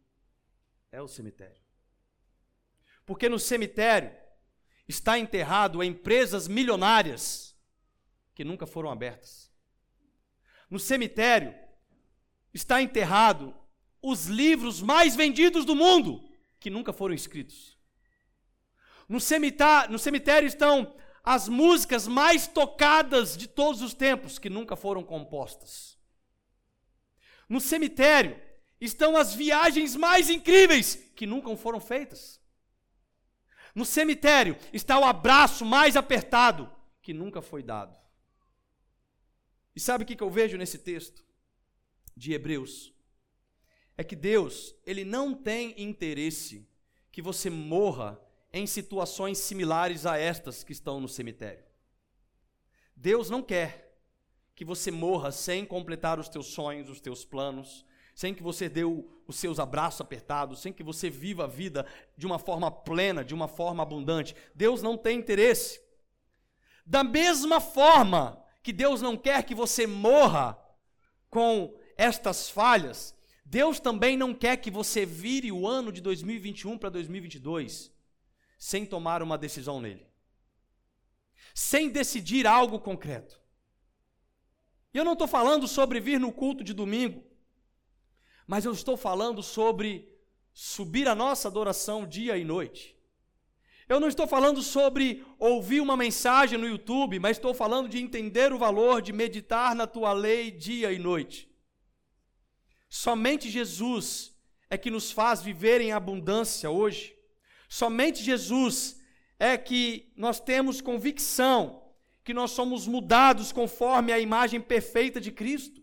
é 0.93 1.03
o 1.03 1.09
cemitério. 1.09 1.63
Porque 3.05 3.29
no 3.29 3.39
cemitério 3.39 4.15
está 4.87 5.19
enterrado 5.19 5.83
empresas 5.83 6.47
milionárias 6.47 7.57
que 8.35 8.45
nunca 8.45 8.67
foram 8.67 8.91
abertas. 8.91 9.53
No 10.69 10.79
cemitério 10.79 11.55
está 12.53 12.81
enterrado 12.81 13.55
os 14.03 14.27
livros 14.27 14.81
mais 14.81 15.17
vendidos 15.17 15.65
do 15.65 15.75
mundo, 15.75 16.29
que 16.61 16.71
nunca 16.71 16.93
foram 16.93 17.15
escritos. 17.15 17.77
No 19.09 19.21
cemitério, 19.21 19.91
no 19.91 19.99
cemitério 19.99 20.47
estão 20.47 20.97
as 21.27 21.49
músicas 21.49 22.07
mais 22.07 22.47
tocadas 22.47 23.37
de 23.37 23.47
todos 23.47 23.83
os 23.83 23.93
tempos, 23.93 24.39
que 24.39 24.49
nunca 24.49 24.77
foram 24.77 25.03
compostas. 25.03 25.99
No 27.49 27.61
cemitério 27.61 28.41
estão 28.81 29.17
as 29.17 29.35
viagens 29.35 29.95
mais 29.95 30.31
incríveis, 30.31 30.95
que 31.15 31.27
nunca 31.27 31.55
foram 31.57 31.81
feitas. 31.81 32.41
No 33.75 33.85
cemitério 33.85 34.57
está 34.73 34.99
o 34.99 35.05
abraço 35.05 35.67
mais 35.67 35.97
apertado, 35.97 36.73
que 37.03 37.13
nunca 37.13 37.43
foi 37.43 37.63
dado. 37.63 37.95
E 39.75 39.81
sabe 39.81 40.05
o 40.05 40.07
que 40.07 40.19
eu 40.23 40.31
vejo 40.31 40.57
nesse 40.57 40.79
texto? 40.79 41.27
de 42.17 42.33
Hebreus 42.33 42.95
é 43.97 44.03
que 44.03 44.17
Deus, 44.17 44.75
ele 44.85 45.05
não 45.05 45.35
tem 45.35 45.75
interesse 45.81 46.69
que 47.13 47.21
você 47.21 47.51
morra 47.51 48.21
em 48.53 48.67
situações 48.67 49.39
similares 49.39 50.07
a 50.07 50.17
estas 50.17 50.65
que 50.65 50.73
estão 50.73 51.01
no 51.01 51.09
cemitério. 51.09 51.65
Deus 52.95 53.29
não 53.29 53.43
quer 53.43 53.87
que 54.55 54.65
você 54.65 54.91
morra 54.91 55.31
sem 55.31 55.65
completar 55.65 56.19
os 56.19 56.29
teus 56.29 56.47
sonhos, 56.47 56.89
os 56.89 57.01
teus 57.01 57.25
planos, 57.25 57.85
sem 58.15 58.33
que 58.33 58.43
você 58.43 58.69
dê 58.69 58.83
os 58.85 59.37
seus 59.37 59.61
abraços 59.61 60.01
apertados, 60.01 60.61
sem 60.63 60.73
que 60.73 60.83
você 60.83 61.11
viva 61.11 61.45
a 61.45 61.47
vida 61.47 61.87
de 62.17 62.27
uma 62.27 62.39
forma 62.39 62.71
plena, 62.71 63.23
de 63.23 63.35
uma 63.35 63.47
forma 63.47 63.83
abundante. 63.83 64.35
Deus 64.55 64.83
não 64.83 64.97
tem 64.97 65.19
interesse. 65.19 65.83
Da 66.87 67.05
mesma 67.05 67.61
forma 67.61 68.43
que 68.63 68.73
Deus 68.73 69.03
não 69.03 69.19
quer 69.19 69.43
que 69.43 69.55
você 69.55 69.87
morra 69.87 70.59
com 71.29 71.79
estas 71.99 72.49
falhas, 72.49 73.15
Deus 73.45 73.79
também 73.79 74.17
não 74.17 74.33
quer 74.33 74.57
que 74.57 74.71
você 74.71 75.05
vire 75.05 75.53
o 75.53 75.67
ano 75.67 75.93
de 75.93 76.01
2021 76.01 76.79
para 76.79 76.89
2022 76.89 77.95
sem 78.57 78.87
tomar 78.87 79.23
uma 79.23 79.37
decisão 79.37 79.81
nele, 79.81 80.07
sem 81.55 81.89
decidir 81.89 82.47
algo 82.47 82.79
concreto. 82.79 83.41
E 84.93 84.99
eu 84.99 85.05
não 85.05 85.13
estou 85.13 85.29
falando 85.29 85.69
sobre 85.69 86.01
vir 86.01 86.19
no 86.19 86.33
culto 86.33 86.65
de 86.65 86.73
domingo, 86.73 87.25
mas 88.47 88.65
eu 88.65 88.73
estou 88.73 88.97
falando 88.97 89.43
sobre 89.43 90.09
subir 90.53 91.07
a 91.09 91.15
nossa 91.15 91.49
adoração 91.49 92.07
dia 92.07 92.39
e 92.39 92.45
noite. 92.45 92.97
Eu 93.89 94.01
não 94.01 94.09
estou 94.09 94.27
falando 94.27 94.63
sobre 94.63 95.25
ouvir 95.39 95.81
uma 95.81 95.97
mensagem 95.97 96.59
no 96.59 96.67
YouTube, 96.67 97.21
mas 97.21 97.37
estou 97.37 97.55
falando 97.55 97.89
de 97.89 97.99
entender 97.99 98.53
o 98.53 98.59
valor 98.59 99.01
de 99.01 99.13
meditar 99.13 99.75
na 99.75 99.87
tua 99.87 100.13
lei 100.13 100.51
dia 100.51 100.93
e 100.93 100.99
noite. 100.99 101.49
Somente 102.89 103.49
Jesus 103.49 104.35
é 104.69 104.77
que 104.77 104.91
nos 104.91 105.13
faz 105.13 105.41
viver 105.43 105.81
em 105.81 105.93
abundância 105.93 106.71
hoje. 106.71 107.16
Somente 107.69 108.23
Jesus 108.23 109.01
é 109.39 109.57
que 109.57 110.13
nós 110.17 110.41
temos 110.41 110.81
convicção 110.81 111.83
que 112.27 112.35
nós 112.35 112.51
somos 112.51 112.89
mudados 112.89 113.53
conforme 113.53 114.13
a 114.13 114.19
imagem 114.19 114.61
perfeita 114.61 115.21
de 115.21 115.31
Cristo. 115.31 115.81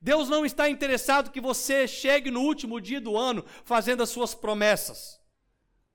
Deus 0.00 0.28
não 0.28 0.44
está 0.44 0.68
interessado 0.68 1.30
que 1.30 1.40
você 1.40 1.86
chegue 1.86 2.32
no 2.32 2.40
último 2.40 2.80
dia 2.80 3.00
do 3.00 3.16
ano 3.16 3.44
fazendo 3.64 4.02
as 4.02 4.10
suas 4.10 4.34
promessas. 4.34 5.20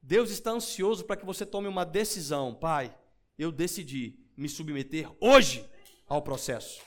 Deus 0.02 0.32
está 0.32 0.52
ansioso 0.52 1.04
para 1.04 1.18
que 1.18 1.26
você 1.26 1.46
tome 1.46 1.68
uma 1.68 1.86
decisão. 1.86 2.56
Pai, 2.56 2.96
eu 3.38 3.52
decidi 3.52 4.18
me 4.38 4.48
submeter 4.48 5.12
hoje 5.20 5.66
ao 6.08 6.22
processo. 6.22 6.82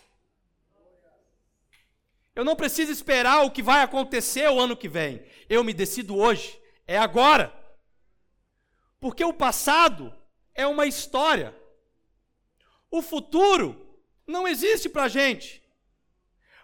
Eu 2.34 2.44
não 2.44 2.56
preciso 2.56 2.92
esperar 2.92 3.44
o 3.44 3.50
que 3.50 3.62
vai 3.62 3.82
acontecer 3.82 4.50
o 4.50 4.58
ano 4.58 4.76
que 4.76 4.88
vem. 4.88 5.22
Eu 5.50 5.62
me 5.62 5.74
decido 5.74 6.16
hoje. 6.16 6.58
É 6.86 6.96
agora. 6.96 7.52
Porque 9.00 9.24
o 9.24 9.32
passado 9.32 10.14
é 10.54 10.66
uma 10.66 10.86
história. 10.86 11.54
O 12.90 13.02
futuro 13.02 14.00
não 14.26 14.46
existe 14.46 14.88
para 14.88 15.04
a 15.04 15.08
gente. 15.08 15.62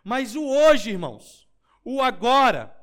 Mas 0.04 0.34
o 0.34 0.44
hoje, 0.44 0.90
irmãos, 0.90 1.48
o 1.84 2.00
agora, 2.00 2.76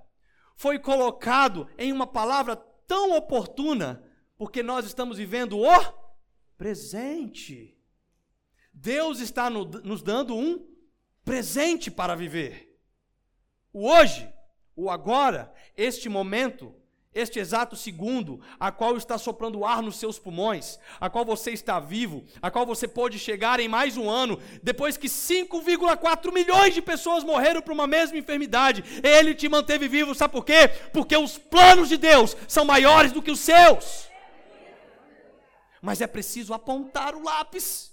foi 0.56 0.78
colocado 0.78 1.70
em 1.78 1.92
uma 1.92 2.08
palavra 2.08 2.56
tão 2.56 3.16
oportuna, 3.16 4.04
porque 4.38 4.62
nós 4.62 4.86
estamos 4.86 5.18
vivendo 5.18 5.58
o 5.58 5.94
presente. 6.58 7.78
Deus 8.74 9.20
está 9.20 9.50
no, 9.50 9.66
nos 9.66 10.02
dando 10.02 10.36
um 10.36 10.68
presente 11.24 11.92
para 11.92 12.16
viver. 12.16 12.80
O 13.72 13.90
hoje, 13.90 14.32
o 14.76 14.90
agora, 14.90 15.54
este 15.76 16.10
momento, 16.10 16.76
este 17.20 17.40
exato 17.40 17.76
segundo, 17.76 18.42
a 18.60 18.72
qual 18.72 18.98
está 18.98 19.18
soprando 19.18 19.66
ar 19.66 19.82
nos 19.82 19.98
seus 19.98 20.18
pulmões, 20.18 20.80
a 21.00 21.10
qual 21.10 21.26
você 21.26 21.52
está 21.52 21.80
vivo, 21.80 22.24
a 22.42 22.50
qual 22.50 22.66
você 22.66 22.88
pode 22.88 23.20
chegar 23.20 23.60
em 23.60 23.68
mais 23.68 23.98
um 23.98 24.10
ano, 24.10 24.40
depois 24.64 24.98
que 24.98 25.08
5,4 25.08 26.34
milhões 26.34 26.74
de 26.74 26.82
pessoas 26.82 27.24
morreram 27.24 27.62
por 27.62 27.72
uma 27.72 27.88
mesma 27.88 28.18
enfermidade, 28.18 28.84
ele 29.04 29.36
te 29.36 29.48
manteve 29.48 29.88
vivo, 29.88 30.16
sabe 30.16 30.32
por 30.32 30.46
quê? 30.46 30.68
Porque 30.94 31.16
os 31.16 31.38
planos 31.38 31.90
de 31.90 31.98
Deus 31.98 32.36
são 32.48 32.66
maiores 32.66 33.12
do 33.12 33.22
que 33.22 33.32
os 33.32 33.40
seus. 33.40 34.10
Mas 35.82 36.02
é 36.02 36.08
preciso 36.08 36.54
apontar 36.54 37.16
o 37.16 37.24
lápis. 37.24 37.90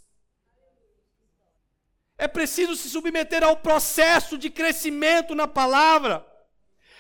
É 2.19 2.27
preciso 2.27 2.75
se 2.75 2.89
submeter 2.89 3.45
ao 3.45 3.57
processo 3.57 4.39
de 4.39 4.51
crescimento 4.51 5.35
na 5.35 5.47
palavra. 5.47 6.27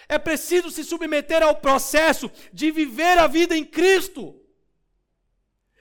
É 0.09 0.19
preciso 0.19 0.71
se 0.71 0.85
submeter 0.85 1.42
ao 1.42 1.57
processo 1.57 2.31
de 2.53 2.71
viver 2.71 3.19
a 3.19 3.27
vida 3.27 3.57
em 3.57 3.64
Cristo. 3.64 4.40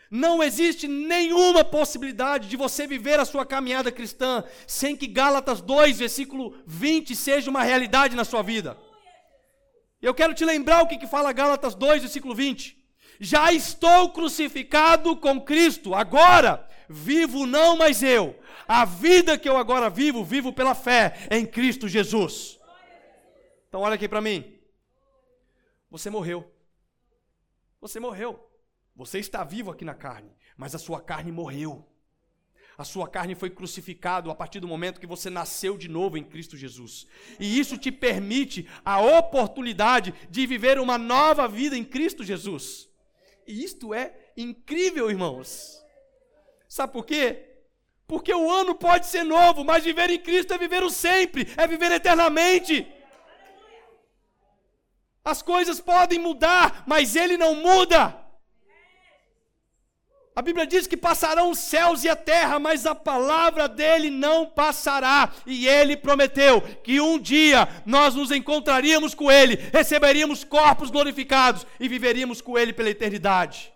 Não 0.09 0.41
existe 0.41 0.87
nenhuma 0.87 1.63
possibilidade 1.63 2.47
de 2.47 2.55
você 2.55 2.87
viver 2.87 3.19
a 3.19 3.25
sua 3.25 3.45
caminhada 3.45 3.91
cristã 3.91 4.43
sem 4.65 4.95
que 4.95 5.07
Gálatas 5.07 5.61
2, 5.61 5.99
versículo 5.99 6.55
20, 6.65 7.15
seja 7.15 7.49
uma 7.49 7.63
realidade 7.63 8.15
na 8.15 8.23
sua 8.23 8.41
vida. 8.41 8.77
Eu 10.01 10.13
quero 10.13 10.33
te 10.33 10.45
lembrar 10.45 10.83
o 10.83 10.87
que, 10.87 10.97
que 10.97 11.07
fala 11.07 11.33
Gálatas 11.33 11.75
2, 11.75 12.03
versículo 12.03 12.35
20. 12.35 12.77
Já 13.19 13.51
estou 13.51 14.09
crucificado 14.11 15.15
com 15.15 15.41
Cristo, 15.41 15.95
agora 15.95 16.67
vivo 16.89 17.45
não 17.45 17.77
mais 17.77 18.03
eu. 18.03 18.39
A 18.67 18.85
vida 18.85 19.37
que 19.37 19.47
eu 19.47 19.57
agora 19.57 19.89
vivo, 19.89 20.23
vivo 20.23 20.51
pela 20.53 20.75
fé 20.75 21.27
em 21.31 21.45
Cristo 21.45 21.87
Jesus. 21.87 22.54
Então 23.75 23.83
olha 23.83 23.95
aqui 23.95 24.07
para 24.07 24.21
mim. 24.21 24.57
Você 25.91 26.09
morreu. 26.09 26.49
Você 27.81 27.99
morreu. 27.99 28.49
Você 28.95 29.19
está 29.19 29.43
vivo 29.43 29.69
aqui 29.69 29.83
na 29.83 29.93
carne, 29.93 30.31
mas 30.55 30.73
a 30.73 30.79
sua 30.79 31.01
carne 31.01 31.29
morreu. 31.29 31.85
A 32.77 32.85
sua 32.85 33.05
carne 33.05 33.35
foi 33.35 33.49
crucificada 33.49 34.31
a 34.31 34.33
partir 34.33 34.61
do 34.61 34.67
momento 34.67 34.97
que 34.97 35.05
você 35.05 35.29
nasceu 35.29 35.77
de 35.77 35.89
novo 35.89 36.17
em 36.17 36.23
Cristo 36.23 36.55
Jesus. 36.55 37.05
E 37.37 37.59
isso 37.59 37.77
te 37.77 37.91
permite 37.91 38.65
a 38.85 39.01
oportunidade 39.01 40.13
de 40.29 40.47
viver 40.47 40.79
uma 40.79 40.97
nova 40.97 41.45
vida 41.45 41.75
em 41.75 41.83
Cristo 41.83 42.23
Jesus. 42.23 42.87
E 43.45 43.61
isto 43.61 43.93
é 43.93 44.31
incrível, 44.37 45.09
irmãos. 45.09 45.83
Sabe 46.69 46.93
por 46.93 47.05
quê? 47.05 47.57
Porque 48.07 48.33
o 48.33 48.49
ano 48.49 48.73
pode 48.73 49.07
ser 49.07 49.23
novo, 49.23 49.65
mas 49.65 49.83
viver 49.83 50.09
em 50.09 50.19
Cristo 50.19 50.53
é 50.53 50.57
viver 50.57 50.81
o 50.81 50.89
sempre, 50.89 51.45
é 51.57 51.67
viver 51.67 51.91
eternamente. 51.91 52.94
As 55.25 55.41
coisas 55.41 55.79
podem 55.79 56.19
mudar, 56.19 56.83
mas 56.85 57.15
ele 57.15 57.35
não 57.35 57.55
muda. 57.55 58.15
A 60.35 60.41
Bíblia 60.41 60.67
diz 60.67 60.85
que 60.85 60.97
passarão 60.97 61.49
os 61.49 61.57
céus 61.57 62.03
e 62.03 62.09
a 62.09 62.15
terra, 62.15 62.59
mas 62.59 62.85
a 62.85 62.93
palavra 62.93 63.69
dele 63.69 64.11
não 64.11 64.45
passará. 64.45 65.33
E 65.47 65.65
ele 65.65 65.97
prometeu 65.97 66.61
que 66.61 66.99
um 66.99 67.17
dia 67.17 67.67
nós 67.85 68.13
nos 68.13 68.31
encontraríamos 68.31 69.15
com 69.15 69.31
ele, 69.31 69.55
receberíamos 69.73 70.43
corpos 70.43 70.91
glorificados 70.91 71.65
e 71.79 71.87
viveríamos 71.87 72.41
com 72.41 72.57
ele 72.57 72.73
pela 72.73 72.89
eternidade. 72.89 73.73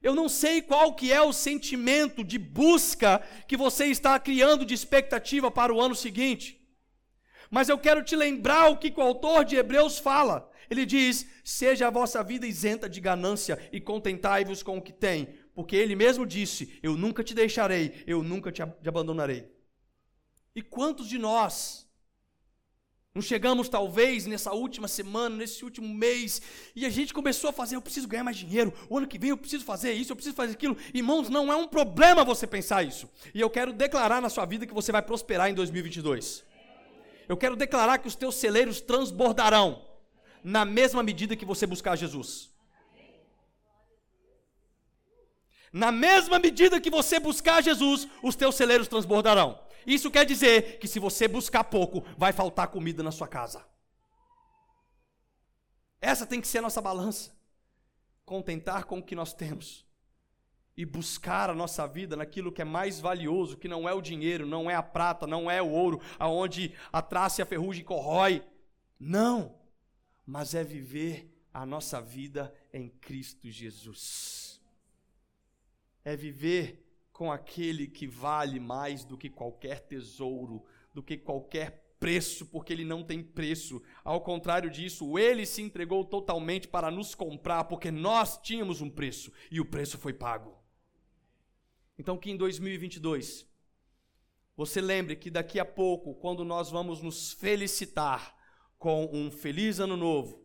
Eu 0.00 0.14
não 0.14 0.28
sei 0.28 0.62
qual 0.62 0.94
que 0.94 1.12
é 1.12 1.20
o 1.20 1.32
sentimento 1.32 2.24
de 2.24 2.38
busca 2.38 3.20
que 3.46 3.56
você 3.56 3.86
está 3.86 4.18
criando 4.18 4.64
de 4.64 4.74
expectativa 4.74 5.50
para 5.50 5.74
o 5.74 5.80
ano 5.80 5.94
seguinte. 5.94 6.61
Mas 7.52 7.68
eu 7.68 7.76
quero 7.76 8.02
te 8.02 8.16
lembrar 8.16 8.70
o 8.70 8.78
que 8.78 8.90
o 8.96 9.02
autor 9.02 9.44
de 9.44 9.56
Hebreus 9.56 9.98
fala. 9.98 10.50
Ele 10.70 10.86
diz: 10.86 11.26
Seja 11.44 11.86
a 11.86 11.90
vossa 11.90 12.24
vida 12.24 12.46
isenta 12.46 12.88
de 12.88 12.98
ganância 12.98 13.58
e 13.70 13.78
contentai-vos 13.78 14.62
com 14.62 14.78
o 14.78 14.80
que 14.80 14.90
tem, 14.90 15.28
porque 15.54 15.76
ele 15.76 15.94
mesmo 15.94 16.24
disse: 16.24 16.78
Eu 16.82 16.96
nunca 16.96 17.22
te 17.22 17.34
deixarei, 17.34 18.02
eu 18.06 18.22
nunca 18.22 18.50
te 18.50 18.62
abandonarei. 18.62 19.52
E 20.56 20.62
quantos 20.62 21.06
de 21.06 21.18
nós 21.18 21.86
não 23.14 23.20
chegamos, 23.20 23.68
talvez, 23.68 24.24
nessa 24.24 24.54
última 24.54 24.88
semana, 24.88 25.36
nesse 25.36 25.62
último 25.62 25.86
mês, 25.86 26.40
e 26.74 26.86
a 26.86 26.90
gente 26.90 27.12
começou 27.12 27.50
a 27.50 27.52
fazer: 27.52 27.76
eu 27.76 27.82
preciso 27.82 28.08
ganhar 28.08 28.24
mais 28.24 28.38
dinheiro, 28.38 28.72
o 28.88 28.96
ano 28.96 29.06
que 29.06 29.18
vem 29.18 29.28
eu 29.28 29.36
preciso 29.36 29.66
fazer 29.66 29.92
isso, 29.92 30.10
eu 30.10 30.16
preciso 30.16 30.34
fazer 30.34 30.54
aquilo. 30.54 30.74
Irmãos, 30.94 31.28
não 31.28 31.52
é 31.52 31.56
um 31.56 31.68
problema 31.68 32.24
você 32.24 32.46
pensar 32.46 32.82
isso. 32.82 33.06
E 33.34 33.42
eu 33.42 33.50
quero 33.50 33.74
declarar 33.74 34.22
na 34.22 34.30
sua 34.30 34.46
vida 34.46 34.66
que 34.66 34.72
você 34.72 34.90
vai 34.90 35.02
prosperar 35.02 35.50
em 35.50 35.54
2022. 35.54 36.50
Eu 37.28 37.36
quero 37.36 37.56
declarar 37.56 37.98
que 37.98 38.08
os 38.08 38.16
teus 38.16 38.34
celeiros 38.34 38.80
transbordarão 38.80 39.86
na 40.42 40.64
mesma 40.64 41.02
medida 41.02 41.36
que 41.36 41.44
você 41.44 41.66
buscar 41.66 41.96
Jesus. 41.96 42.50
Na 45.72 45.90
mesma 45.90 46.38
medida 46.38 46.80
que 46.80 46.90
você 46.90 47.18
buscar 47.18 47.62
Jesus, 47.62 48.06
os 48.22 48.36
teus 48.36 48.54
celeiros 48.54 48.88
transbordarão. 48.88 49.58
Isso 49.86 50.10
quer 50.10 50.26
dizer 50.26 50.78
que 50.78 50.86
se 50.86 50.98
você 50.98 51.26
buscar 51.26 51.64
pouco, 51.64 52.04
vai 52.16 52.32
faltar 52.32 52.68
comida 52.68 53.02
na 53.02 53.10
sua 53.10 53.26
casa. 53.26 53.64
Essa 56.00 56.26
tem 56.26 56.40
que 56.40 56.48
ser 56.48 56.58
a 56.58 56.62
nossa 56.62 56.80
balança. 56.80 57.32
Contentar 58.24 58.84
com 58.84 58.98
o 58.98 59.02
que 59.02 59.14
nós 59.14 59.32
temos 59.32 59.84
e 60.76 60.84
buscar 60.86 61.50
a 61.50 61.54
nossa 61.54 61.86
vida 61.86 62.16
naquilo 62.16 62.50
que 62.50 62.62
é 62.62 62.64
mais 62.64 62.98
valioso, 62.98 63.58
que 63.58 63.68
não 63.68 63.88
é 63.88 63.92
o 63.92 64.00
dinheiro, 64.00 64.46
não 64.46 64.70
é 64.70 64.74
a 64.74 64.82
prata, 64.82 65.26
não 65.26 65.50
é 65.50 65.60
o 65.60 65.70
ouro, 65.70 66.00
aonde 66.18 66.74
a 66.92 67.02
traça 67.02 67.40
e 67.40 67.42
a 67.42 67.46
ferrugem 67.46 67.84
corrói. 67.84 68.42
Não. 68.98 69.58
mas 70.24 70.54
é 70.54 70.62
viver 70.62 71.28
a 71.52 71.66
nossa 71.66 72.00
vida 72.00 72.54
em 72.72 72.88
Cristo 72.88 73.50
Jesus. 73.50 74.60
É 76.04 76.16
viver 76.16 76.82
com 77.12 77.30
aquele 77.30 77.86
que 77.86 78.06
vale 78.06 78.58
mais 78.58 79.04
do 79.04 79.18
que 79.18 79.28
qualquer 79.28 79.80
tesouro, 79.80 80.64
do 80.94 81.02
que 81.02 81.16
qualquer 81.16 81.94
preço, 81.98 82.46
porque 82.46 82.72
ele 82.72 82.84
não 82.84 83.04
tem 83.04 83.22
preço. 83.22 83.82
Ao 84.04 84.20
contrário 84.20 84.70
disso, 84.70 85.18
ele 85.18 85.44
se 85.44 85.60
entregou 85.60 86.04
totalmente 86.04 86.66
para 86.66 86.90
nos 86.90 87.14
comprar, 87.14 87.64
porque 87.64 87.90
nós 87.90 88.38
tínhamos 88.38 88.80
um 88.80 88.88
preço 88.88 89.32
e 89.50 89.60
o 89.60 89.66
preço 89.66 89.98
foi 89.98 90.12
pago. 90.12 90.61
Então, 91.98 92.16
que 92.16 92.30
em 92.30 92.36
2022 92.36 93.46
você 94.56 94.80
lembre 94.80 95.16
que 95.16 95.30
daqui 95.30 95.58
a 95.58 95.64
pouco, 95.64 96.14
quando 96.14 96.44
nós 96.44 96.70
vamos 96.70 97.00
nos 97.00 97.32
felicitar 97.32 98.36
com 98.78 99.08
um 99.12 99.30
feliz 99.30 99.80
ano 99.80 99.96
novo 99.96 100.42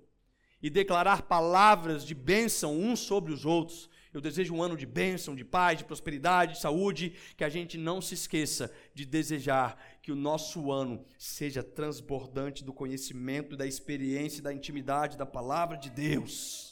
e 0.61 0.69
declarar 0.69 1.23
palavras 1.23 2.05
de 2.05 2.15
bênção 2.15 2.77
uns 2.77 2.99
sobre 2.99 3.33
os 3.33 3.45
outros, 3.45 3.89
eu 4.13 4.21
desejo 4.21 4.55
um 4.55 4.63
ano 4.63 4.75
de 4.75 4.85
bênção, 4.85 5.35
de 5.35 5.45
paz, 5.45 5.77
de 5.77 5.85
prosperidade, 5.85 6.53
de 6.53 6.59
saúde, 6.59 7.13
que 7.35 7.43
a 7.43 7.49
gente 7.49 7.77
não 7.77 8.01
se 8.01 8.15
esqueça 8.15 8.73
de 8.93 9.05
desejar 9.05 9.77
que 10.01 10.11
o 10.11 10.15
nosso 10.15 10.71
ano 10.71 11.05
seja 11.19 11.61
transbordante 11.61 12.63
do 12.63 12.73
conhecimento, 12.73 13.55
da 13.55 13.67
experiência, 13.67 14.41
da 14.41 14.51
intimidade 14.51 15.17
da 15.17 15.25
palavra 15.25 15.77
de 15.77 15.91
Deus. 15.91 16.66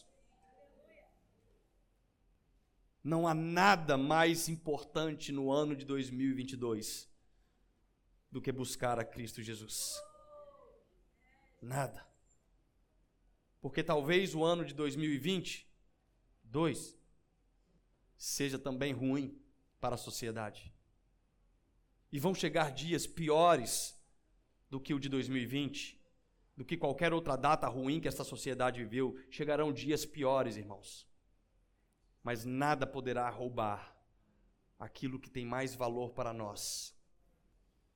Não 3.05 3.25
há 3.27 3.33
nada 3.35 3.97
mais 3.99 4.49
importante 4.49 5.31
no 5.31 5.51
ano 5.51 5.75
de 5.75 5.85
2022 5.85 7.07
do 8.31 8.41
que 8.41 8.51
buscar 8.51 8.99
a 8.99 9.05
Cristo 9.05 9.43
Jesus. 9.43 10.01
Nada. 11.61 12.03
Porque 13.61 13.83
talvez 13.83 14.33
o 14.33 14.43
ano 14.43 14.65
de 14.65 14.73
2022 14.73 16.97
seja 18.17 18.57
também 18.57 18.91
ruim 18.91 19.39
para 19.79 19.93
a 19.93 19.99
sociedade. 19.99 20.73
E 22.11 22.19
vão 22.19 22.33
chegar 22.33 22.71
dias 22.71 23.05
piores 23.05 24.03
do 24.67 24.79
que 24.79 24.95
o 24.95 24.99
de 24.99 25.09
2020, 25.09 26.03
do 26.57 26.65
que 26.65 26.75
qualquer 26.75 27.13
outra 27.13 27.35
data 27.35 27.67
ruim 27.67 27.99
que 27.99 28.07
essa 28.07 28.23
sociedade 28.23 28.83
viveu. 28.83 29.15
Chegarão 29.29 29.71
dias 29.71 30.07
piores, 30.07 30.57
irmãos. 30.57 31.07
Mas 32.25 32.43
nada 32.43 32.87
poderá 32.87 33.29
roubar 33.29 33.95
aquilo 34.79 35.19
que 35.19 35.29
tem 35.29 35.45
mais 35.45 35.75
valor 35.75 36.11
para 36.11 36.33
nós. 36.33 36.91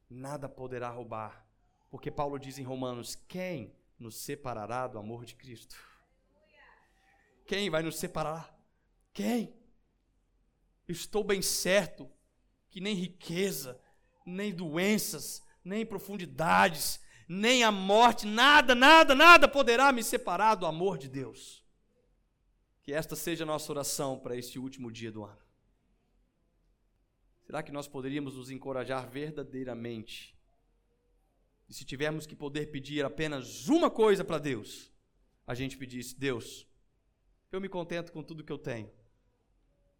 Nada 0.07 0.47
poderá 0.47 0.87
roubar. 0.87 1.47
Porque 1.89 2.11
Paulo 2.11 2.37
diz 2.37 2.59
em 2.59 2.63
Romanos: 2.63 3.15
quem 3.27 3.75
nos 3.97 4.17
separará 4.17 4.85
do 4.85 4.99
amor 4.99 5.25
de 5.25 5.33
Cristo? 5.33 5.75
Quem 7.47 7.71
vai 7.71 7.81
nos 7.81 7.97
separar? 7.97 8.55
Quem? 9.11 9.57
estou 10.87 11.23
bem 11.23 11.41
certo 11.41 12.07
que 12.69 12.79
nem 12.79 12.93
riqueza, 12.93 13.81
nem 14.23 14.53
doenças, 14.53 15.43
nem 15.63 15.83
profundidades, 15.83 16.99
nem 17.27 17.63
a 17.63 17.71
morte, 17.71 18.27
nada, 18.27 18.75
nada, 18.75 19.15
nada 19.15 19.47
poderá 19.47 19.91
me 19.91 20.03
separar 20.03 20.53
do 20.53 20.67
amor 20.67 20.99
de 20.99 21.07
Deus. 21.07 21.63
Que 22.81 22.93
esta 22.93 23.15
seja 23.15 23.43
a 23.43 23.47
nossa 23.47 23.71
oração 23.71 24.17
para 24.19 24.35
este 24.35 24.57
último 24.57 24.91
dia 24.91 25.11
do 25.11 25.23
ano. 25.23 25.41
Será 27.41 27.63
que 27.63 27.71
nós 27.71 27.87
poderíamos 27.87 28.35
nos 28.35 28.49
encorajar 28.49 29.09
verdadeiramente? 29.09 30.37
E 31.67 31.73
se 31.73 31.83
tivermos 31.83 32.25
que 32.25 32.35
poder 32.35 32.67
pedir 32.71 33.05
apenas 33.05 33.67
uma 33.67 33.89
coisa 33.89 34.23
para 34.23 34.39
Deus, 34.39 34.91
a 35.45 35.53
gente 35.53 35.77
pedisse: 35.77 36.17
Deus, 36.17 36.67
eu 37.51 37.59
me 37.59 37.69
contento 37.69 38.11
com 38.11 38.23
tudo 38.23 38.43
que 38.43 38.51
eu 38.51 38.57
tenho 38.57 38.91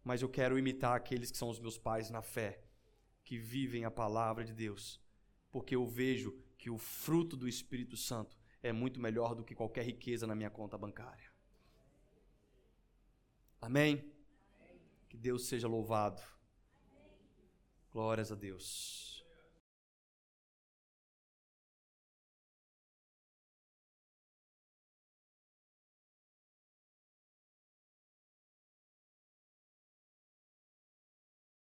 mas 0.04 0.22
eu 0.22 0.28
quero 0.28 0.58
imitar 0.58 0.96
aqueles 0.96 1.30
que 1.30 1.36
são 1.36 1.48
os 1.48 1.60
meus 1.60 1.78
pais 1.78 2.10
na 2.10 2.22
fé, 2.22 2.62
que 3.24 3.36
vivem 3.36 3.84
a 3.84 3.90
palavra 3.90 4.44
de 4.44 4.52
Deus, 4.52 5.00
porque 5.50 5.76
eu 5.76 5.86
vejo 5.86 6.36
que 6.56 6.70
o 6.70 6.78
fruto 6.78 7.36
do 7.36 7.48
Espírito 7.48 7.96
Santo 7.96 8.36
é 8.62 8.72
muito 8.72 9.00
melhor 9.00 9.34
do 9.34 9.44
que 9.44 9.54
qualquer 9.54 9.84
riqueza 9.84 10.26
na 10.26 10.34
minha 10.34 10.50
conta 10.50 10.76
bancária. 10.76 11.29
Amém? 13.60 14.04
Que 15.08 15.16
Deus 15.16 15.46
seja 15.46 15.68
louvado. 15.68 16.22
Glórias 17.92 18.30
a 18.30 18.34
Deus. 18.34 19.09